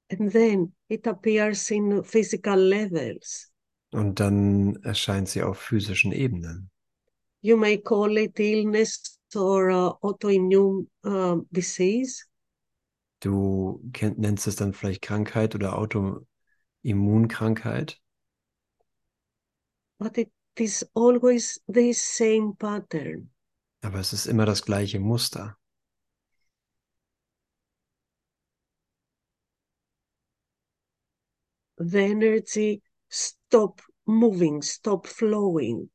[0.10, 3.52] And then it appears in physical levels.
[3.92, 6.70] Und dann erscheint sie auf physischen Ebenen.
[7.42, 12.26] You may call it illness or uh, autoimmune uh, disease.
[13.20, 18.00] Du kenn, nennst es dann vielleicht Krankheit oder Autoimmunkrankheit.
[20.00, 23.30] but it is always the same pattern.
[23.86, 25.60] Aber es ist immer das gleiche Muster.
[31.78, 35.92] The energy stop moving, stop flowing.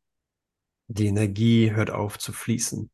[0.86, 2.88] Die Energie hört auf zu fließen,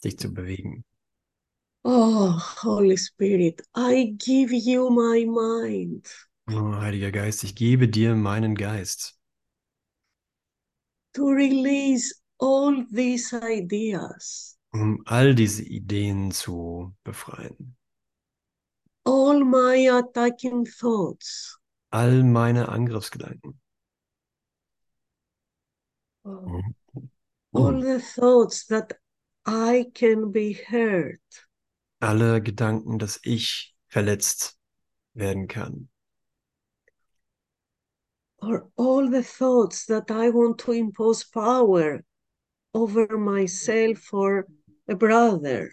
[0.00, 0.86] sich zu bewegen.
[1.84, 6.08] Oh, Holy Spirit, I give you my mind
[6.48, 9.18] Oh, Heiliger Geist, ich gebe dir meinen Geist,
[11.14, 17.76] to release all these ideas, um all diese Ideen zu befreien.
[19.04, 21.58] all my attacking thoughts.
[21.92, 23.54] All meine Angriffsgedanken.
[26.24, 26.62] Oh,
[27.52, 28.94] all the thoughts that
[29.46, 31.20] I can be hurt.
[32.00, 34.58] Alle Gedanken, dass ich verletzt
[35.14, 35.88] werden kann.
[38.44, 42.04] or all the thoughts that I want to impose power
[42.74, 44.46] over myself or
[44.88, 45.70] a brother.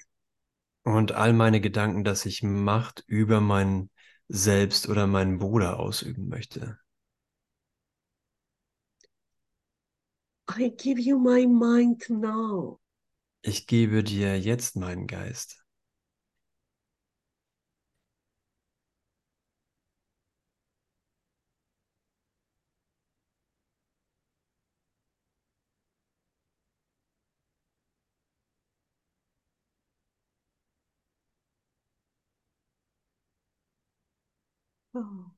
[0.84, 3.90] Und all meine Gedanken, dass ich Macht über mein
[4.28, 6.80] Selbst oder meinen Bruder ausüben möchte.
[10.48, 12.80] I give you my mind now.
[13.42, 15.61] Ich gebe dir jetzt meinen Geist.
[34.94, 35.32] Oh.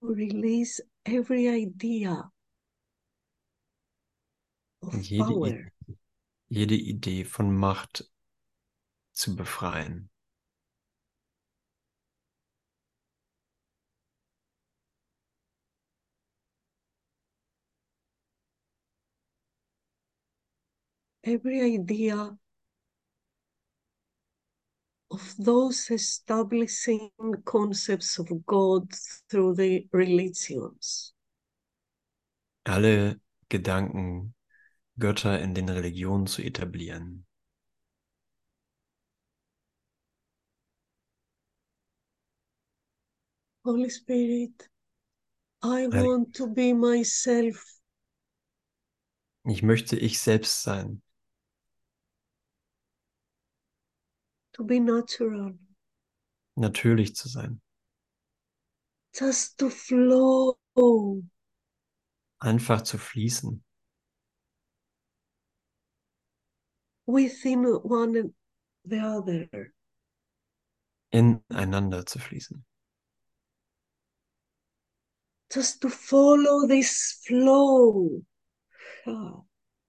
[0.00, 2.30] Release every idea
[4.82, 5.72] of jede, power.
[6.48, 8.08] Jede Idee von Macht
[9.12, 10.08] zu befreien.
[21.24, 22.36] every idea
[25.12, 27.10] of those establishing
[27.44, 28.88] concepts of God
[29.30, 31.12] through the religions.
[32.64, 34.34] Alle Gedanken,
[34.98, 37.26] Götter in den Religionen zu etablieren.
[43.64, 44.68] Holy Spirit,
[45.62, 47.64] I want to be myself
[49.44, 51.02] Ich möchte ich selbst sein,
[54.52, 55.58] to be natural,
[56.56, 57.60] natürlich zu sein,
[59.14, 60.56] just to flow.
[62.38, 63.62] Einfach zu fließen,
[67.06, 68.34] within one and
[68.84, 69.72] the other,
[71.12, 72.64] ineinander zu fließen,
[75.54, 78.24] just to follow this flow.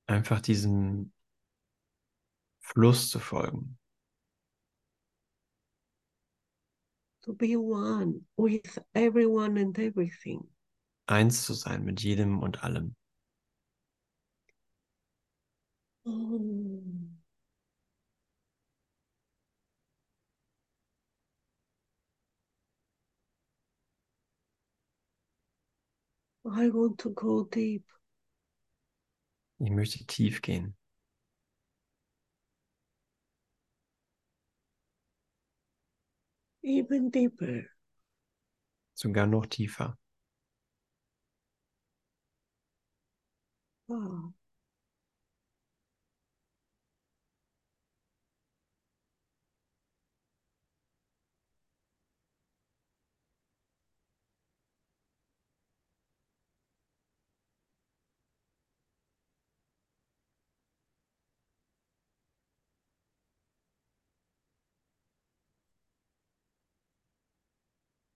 [0.06, 1.12] Einfach diesem
[2.60, 3.78] Fluss zu folgen,
[7.26, 10.46] To be one with everyone and everything.
[11.08, 12.96] eins zu sein mit jedem und allem.
[16.06, 16.84] Oh.
[26.46, 27.86] I want to go deep.
[29.60, 30.76] Ich möchte tief gehen,
[36.64, 37.70] even deeper.
[38.96, 39.98] sogar noch tiefer.
[43.88, 44.34] Wow.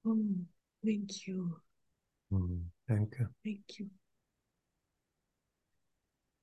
[0.09, 0.25] Oh,
[0.85, 1.59] thank you.
[2.31, 3.27] Mm, thank you.
[3.43, 3.89] Thank you.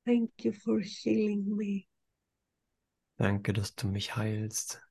[0.04, 1.88] Thank you for healing me.
[3.16, 4.82] Danke, dass du mich heilst.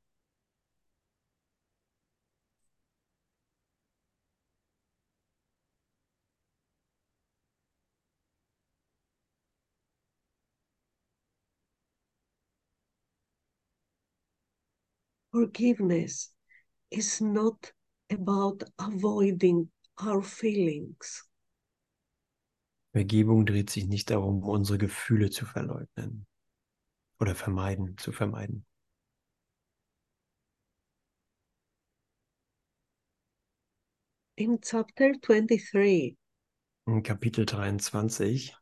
[15.31, 16.33] Forgiveness
[16.89, 17.71] is not
[18.13, 19.69] about avoiding
[20.05, 21.27] our feelings.
[22.93, 26.27] Vergebung dreht sich nicht darum, unsere Gefühle zu verleugnen
[27.19, 28.65] oder vermeiden, zu vermeiden.
[34.35, 36.17] In chapter 23.
[36.87, 38.53] In Kapitel 23.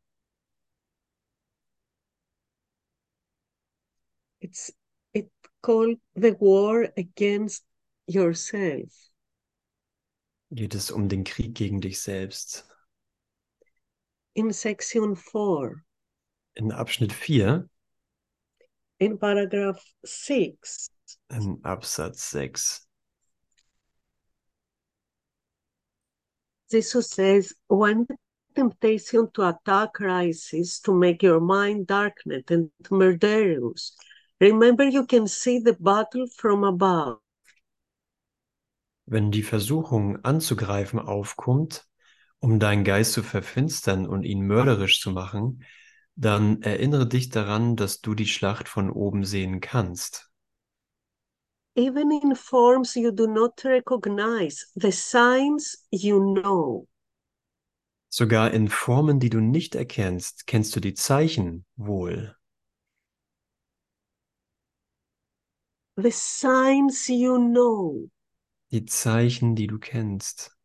[4.41, 4.71] It's
[5.13, 5.29] it
[5.61, 7.63] called the war against
[8.07, 9.10] yourself.
[10.51, 12.67] Geht es um den Krieg gegen dich selbst.
[14.33, 15.83] In section 4,
[16.55, 17.67] In Abschnitt 4,
[18.99, 20.91] in paragraph 6,
[21.29, 22.87] in Absatz 6,
[26.69, 28.15] Jesus says, when the
[28.55, 33.93] temptation to attack rises to make your mind darkened and murderous,
[34.39, 37.19] remember you can see the battle from above.
[39.11, 41.85] Wenn die Versuchung anzugreifen aufkommt,
[42.39, 45.65] um deinen Geist zu verfinstern und ihn mörderisch zu machen,
[46.15, 50.31] dann erinnere dich daran, dass du die Schlacht von oben sehen kannst.
[51.75, 56.87] Even in forms you do not recognize, the signs you know.
[58.07, 62.37] Sogar in Formen, die du nicht erkennst, kennst du die Zeichen wohl.
[65.97, 68.09] The signs you know.
[68.71, 70.57] Die Zeichen, die du kennst.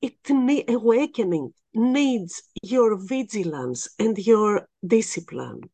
[0.00, 5.70] It ne- awakening needs your vigilance and your discipline.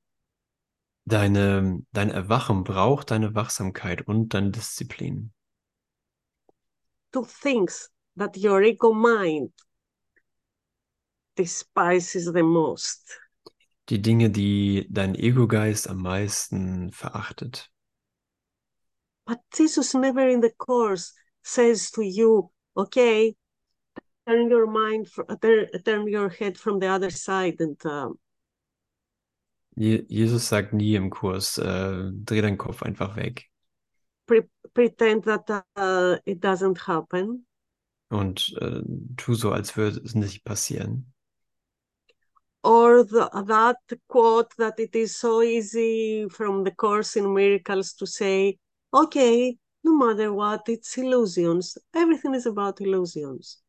[1.06, 5.32] Deine, dein Erwachen braucht deine Wachsamkeit und deine Disziplin.
[7.12, 9.52] Two things that your ego mind
[11.38, 13.18] despises the most.
[13.88, 17.72] Die Dinge, die dein Ego-Geist am meisten verachtet.
[19.28, 21.12] But Jesus never in the course
[21.44, 23.36] says to you, okay,
[24.26, 25.06] turn your mind,
[25.84, 28.18] turn your head from the other side and um,
[29.76, 33.48] Jesus sagt nie im Kurs, äh, dreh deinen Kopf einfach weg
[34.28, 37.44] pre- pretend that uh, it doesn't happen.
[38.10, 38.80] und äh,
[39.16, 41.12] tu so, als würde es nicht passieren.
[42.62, 43.76] Or the, that
[44.08, 48.58] quote that it is so easy from the Course in Miracles to say,
[48.92, 51.78] okay, no matter what, it's illusions.
[51.94, 53.62] Everything is about illusions.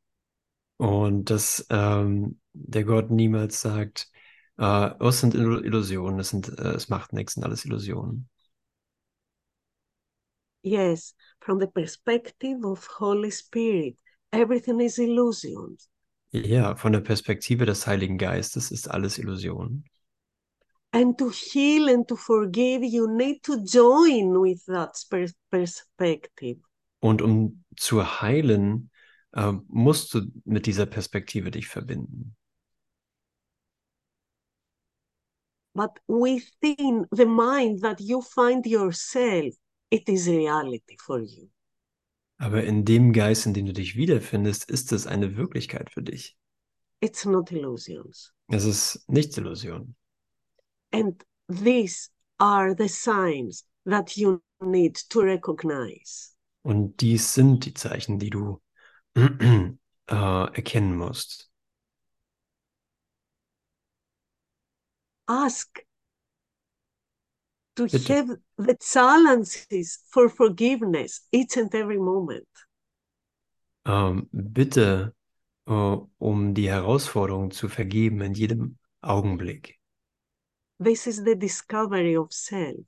[0.77, 4.09] Und dass ähm, der Gott niemals sagt,
[4.57, 8.29] äh, es sind Illu- Illusionen, es, sind, äh, es macht nichts, sind alles Illusionen.
[10.63, 13.97] Yes, from the perspective of Holy Spirit,
[14.31, 15.89] everything is illusions.
[16.31, 19.83] Ja, von der Perspektive des Heiligen Geistes ist alles Illusion.
[20.91, 26.59] And to heal and to forgive, you need to join with that pers- perspective.
[26.99, 28.89] Und um zu heilen,
[29.33, 32.35] äh, musst du mit dieser Perspektive dich verbinden.
[35.75, 39.55] But within the mind that you find yourself,
[39.91, 41.49] it is reality for you.
[42.37, 46.37] Aber in dem Geist, in dem du dich wiederfindest, ist es eine Wirklichkeit für dich.
[47.01, 48.33] It's not illusions.
[48.47, 49.95] Es ist nichts Illusion.
[50.91, 52.09] And these
[52.39, 56.35] are the signs that you need to recognize.
[56.63, 58.61] Und dies sind die Zeichen, die du
[59.15, 59.75] äh,
[60.07, 61.49] erkennen musst.
[65.27, 65.79] Ask
[67.75, 68.13] to Bitte.
[68.13, 72.47] have the challenges for forgiveness each and every moment.
[73.85, 75.15] Ähm, bitte
[75.65, 79.78] äh, um die Herausforderung zu vergeben in jedem Augenblick.
[80.79, 82.85] This is the discovery of self.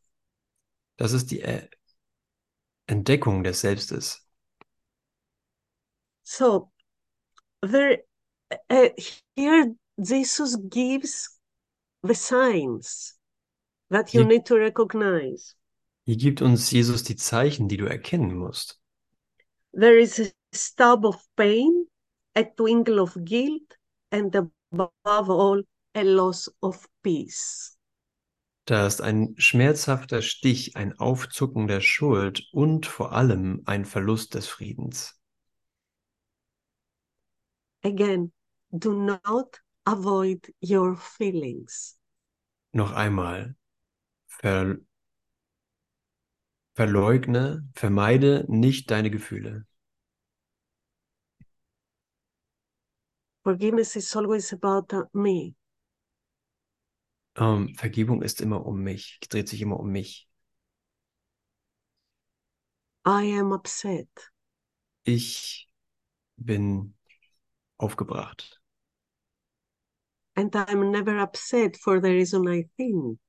[0.97, 1.43] Das ist die
[2.87, 4.21] Entdeckung des Selbstes.
[6.23, 6.71] So
[7.61, 7.99] there
[8.69, 8.89] uh,
[9.35, 11.37] here Jesus gives
[12.03, 13.17] the signs
[13.89, 15.55] that you Hier- need to recognize.
[16.05, 18.79] Hier gibt uns Jesus die Zeichen, die du erkennen musst.
[19.73, 21.87] There is a stab of pain,
[22.35, 23.77] a twinkle of guilt,
[24.11, 25.63] and above all,
[25.93, 27.70] a loss of peace.
[28.65, 34.47] Da ist ein schmerzhafter Stich, ein Aufzucken der Schuld und vor allem ein Verlust des
[34.47, 35.19] Friedens.
[37.83, 38.31] Again,
[38.71, 41.97] do not avoid your feelings.
[42.71, 43.55] Noch einmal,
[44.27, 44.77] ver
[46.73, 49.65] verleugne, vermeide nicht deine Gefühle.
[53.43, 55.55] Forgiveness is always about me.
[57.35, 60.27] Ähm, Vergebung ist immer um mich, dreht sich immer um mich.
[63.05, 64.09] I am upset.
[65.03, 65.67] Ich
[66.37, 66.95] bin
[67.77, 68.61] aufgebracht.
[70.35, 73.19] And I'm never upset for the reason I think.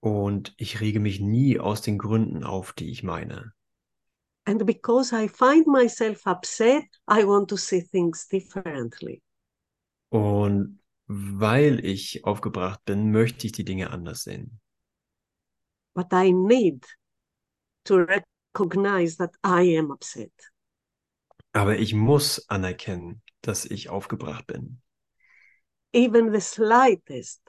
[0.00, 3.52] Und ich rege mich nie aus den Gründen auf, die ich meine.
[4.46, 9.22] And because I find myself upset, I want to see things differently.
[10.10, 10.78] Und
[11.08, 14.60] weil ich aufgebracht bin, möchte ich die Dinge anders sehen.
[15.94, 16.86] But I need
[17.84, 20.32] to recognize that I am upset.
[21.52, 24.80] Aber ich muss anerkennen, dass ich aufgebracht bin.
[25.92, 27.42] Even the slightest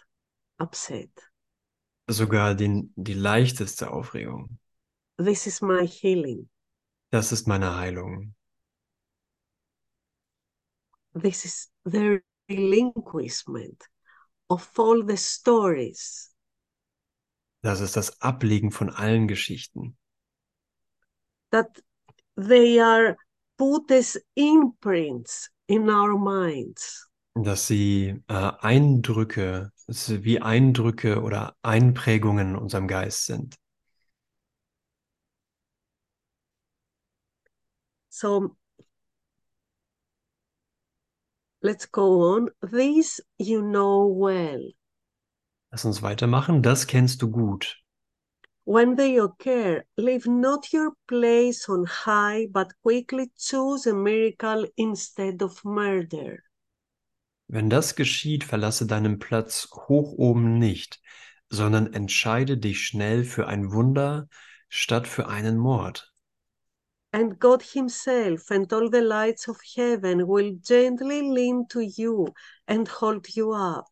[0.58, 1.12] upset.
[2.08, 4.58] Sogar den, die leichteste Aufregung.
[5.18, 6.50] This is my healing.
[7.12, 8.34] Das ist meine Heilung.
[11.14, 13.84] This is the relinquishment
[14.50, 16.30] of all the stories
[17.62, 19.98] Das ist das Ablegen von allen Geschichten,
[21.52, 21.82] that
[22.38, 23.18] they are
[23.58, 27.06] put as imprints in our minds.
[27.36, 33.56] dass sie äh, Eindrücke, dass wie Eindrücke oder Einprägungen in unserem Geist sind.
[38.10, 38.58] So
[41.62, 42.50] let's go on.
[42.62, 44.74] This you know well.
[45.72, 46.62] Lass uns weitermachen.
[46.64, 47.78] Das kennst du gut.
[48.66, 55.42] When they occur, leave not your place on high, but quickly choose a miracle instead
[55.42, 56.44] of murder.
[57.48, 61.02] Wenn das geschieht, verlasse deinen Platz hoch oben nicht,
[61.50, 64.30] sondern entscheide dich schnell für ein Wunder
[64.68, 66.09] statt für einen Mord.
[67.12, 72.28] And God Himself and all the lights of heaven will gently lean to you
[72.68, 73.88] and hold you up.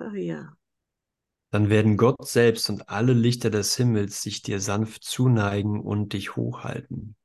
[0.00, 0.50] Oh, yeah.
[1.50, 6.36] Dann werden Gott selbst und alle Lichter des Himmels sich dir sanft zuneigen und dich
[6.36, 7.16] hochhalten.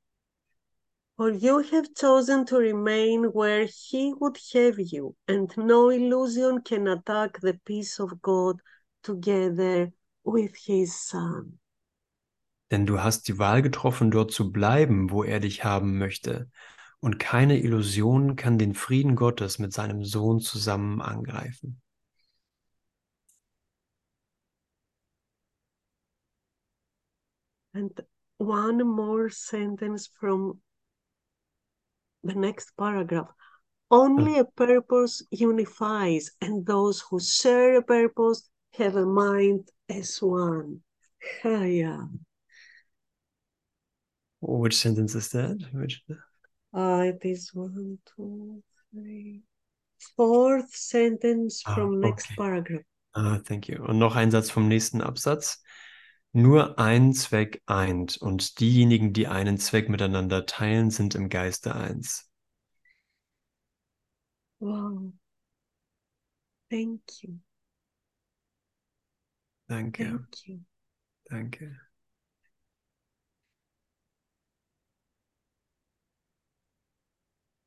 [1.16, 6.88] For you have chosen to remain where He would have you, and no illusion can
[6.88, 8.60] attack the peace of God
[9.02, 9.92] together
[10.24, 11.58] with His Son.
[12.70, 16.50] Denn du hast die Wahl getroffen, dort zu bleiben, wo er dich haben möchte.
[17.00, 21.80] Und keine Illusion kann den Frieden Gottes mit seinem Sohn zusammen angreifen.
[27.74, 27.92] And
[28.38, 30.60] one more sentence from
[32.22, 33.28] the next paragraph.
[33.90, 40.80] Only a purpose unifies, and those who share a purpose have a mind as one.
[41.44, 42.06] Yeah.
[44.46, 45.56] Which sentence is that?
[45.72, 46.02] Which...
[46.72, 49.42] Uh, it is one, two, three,
[50.16, 52.34] fourth sentence Ah, from next okay.
[52.36, 52.82] paragraph.
[53.14, 53.82] Ah, thank you.
[53.82, 55.62] Und noch ein Satz vom nächsten Absatz.
[56.32, 62.28] Nur ein Zweck eint, und diejenigen, die einen Zweck miteinander teilen, sind im Geiste eins.
[64.58, 65.12] Wow.
[66.70, 67.38] Thank you.
[69.68, 70.60] Danke, Thank you.
[71.30, 71.80] danke.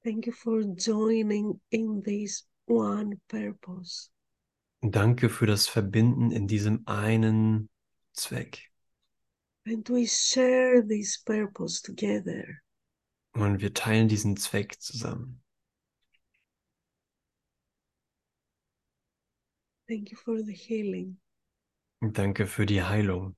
[0.08, 4.10] Thank you for joining in this one purpose.
[4.82, 7.70] Danke für das Verbinden in diesem einen
[8.14, 8.72] Zweck.
[9.66, 12.46] And we share this purpose together.
[13.34, 15.44] Und wir teilen diesen Zweck zusammen.
[19.90, 21.18] Thank you for the healing.
[22.00, 23.36] Danke für die Heilung.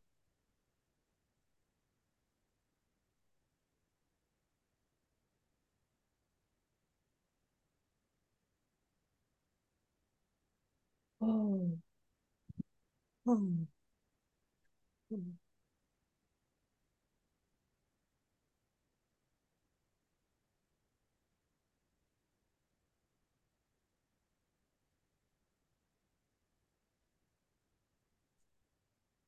[11.30, 11.78] Oh.
[13.26, 13.68] Oh.
[15.12, 15.20] Oh.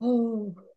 [0.02, 0.71] Oh.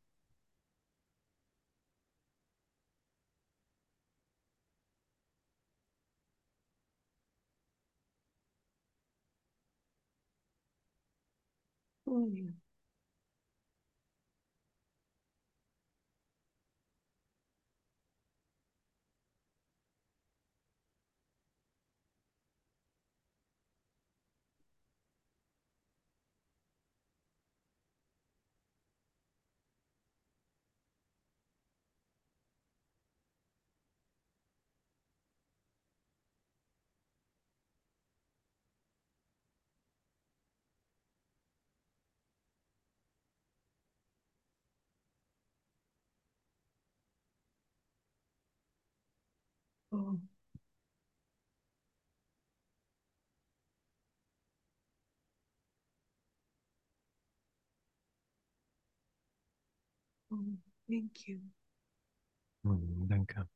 [12.15, 12.64] Oh,
[49.95, 50.19] Oh.
[60.33, 60.37] Oh,
[60.89, 61.39] thank you.
[62.67, 63.47] Mm, danke.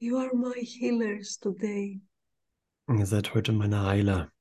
[0.00, 2.00] You are my healers today.
[2.88, 4.32] Ihr seid heute meine Heiler.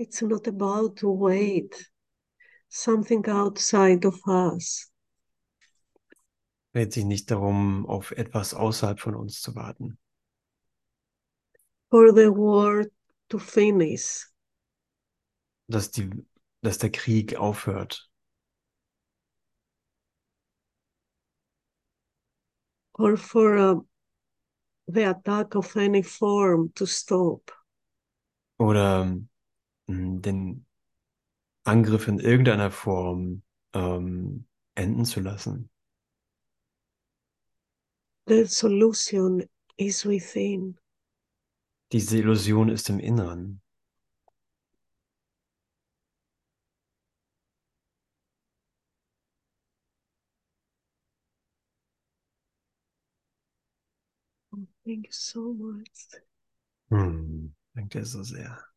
[0.00, 1.74] It's not about to wait
[2.70, 4.90] something outside of us.
[6.72, 9.98] Dreht sich nicht darum, auf etwas außerhalb von uns zu warten.
[11.90, 12.86] for the war
[13.28, 14.26] to finish.
[15.68, 16.08] Dass, die,
[16.62, 18.08] dass der Krieg aufhört.
[22.94, 23.80] or for uh,
[24.88, 27.50] the attack of any form to stop.
[28.58, 29.20] Oder
[29.90, 30.66] den
[31.64, 33.42] Angriff in irgendeiner Form
[33.74, 35.70] ähm, enden zu lassen.
[38.26, 39.44] The solution
[39.76, 40.78] is within.
[41.92, 43.60] Diese Illusion ist im Inneren.
[54.52, 56.08] Oh, thank you so much.
[56.90, 58.69] Hm, danke so sehr.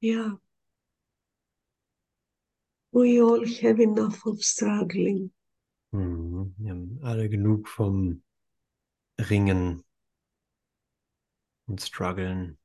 [0.00, 0.36] Yeah.
[2.92, 5.32] We all have enough of struggling.
[5.92, 8.22] Wir haben alle genug vom
[9.18, 9.82] Ringen
[11.66, 12.59] und Struggeln.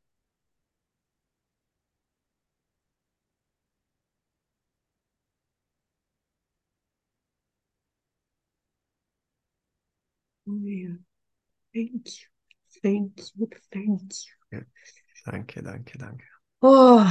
[10.48, 10.96] Oh, yeah.
[11.74, 12.28] Thank you.
[12.84, 13.50] Thank you.
[13.74, 14.14] Thank
[14.52, 14.66] you.
[15.26, 16.26] Danke, danke, danke.
[16.62, 17.06] Oh.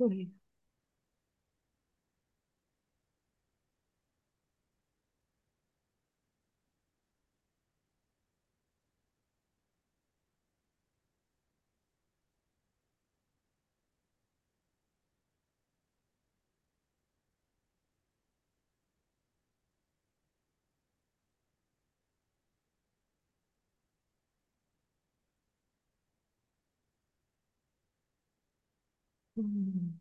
[0.00, 0.26] Oh, yeah.
[29.36, 29.96] Mm.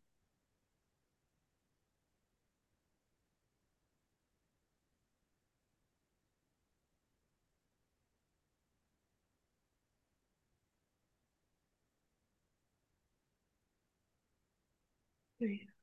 [15.42, 15.75] Oh,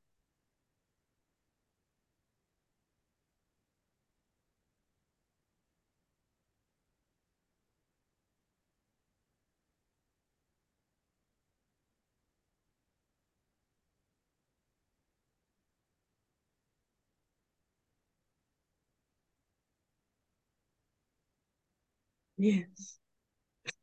[22.43, 22.99] Yes.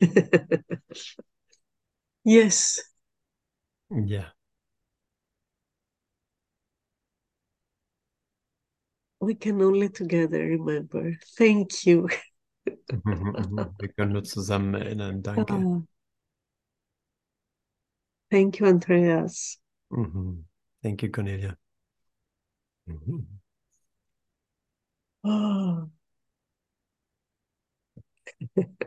[2.24, 2.82] yes.
[3.90, 4.28] Yeah.
[9.18, 11.16] We can only together remember.
[11.38, 12.08] Thank you.
[12.92, 15.22] Wir können nur zusammen erinnern.
[15.22, 15.54] Danke.
[15.54, 15.82] Ah.
[18.30, 19.58] Thank you, Andreas.
[19.88, 20.44] Mhm.
[20.82, 21.56] Thank you, Cornelia.
[22.86, 23.40] Mhm.
[25.24, 25.90] Oh.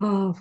[0.00, 0.36] Oh,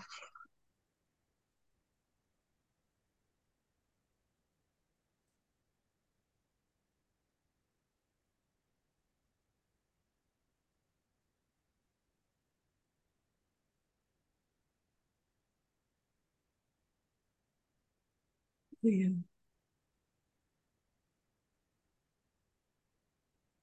[18.82, 19.10] yeah.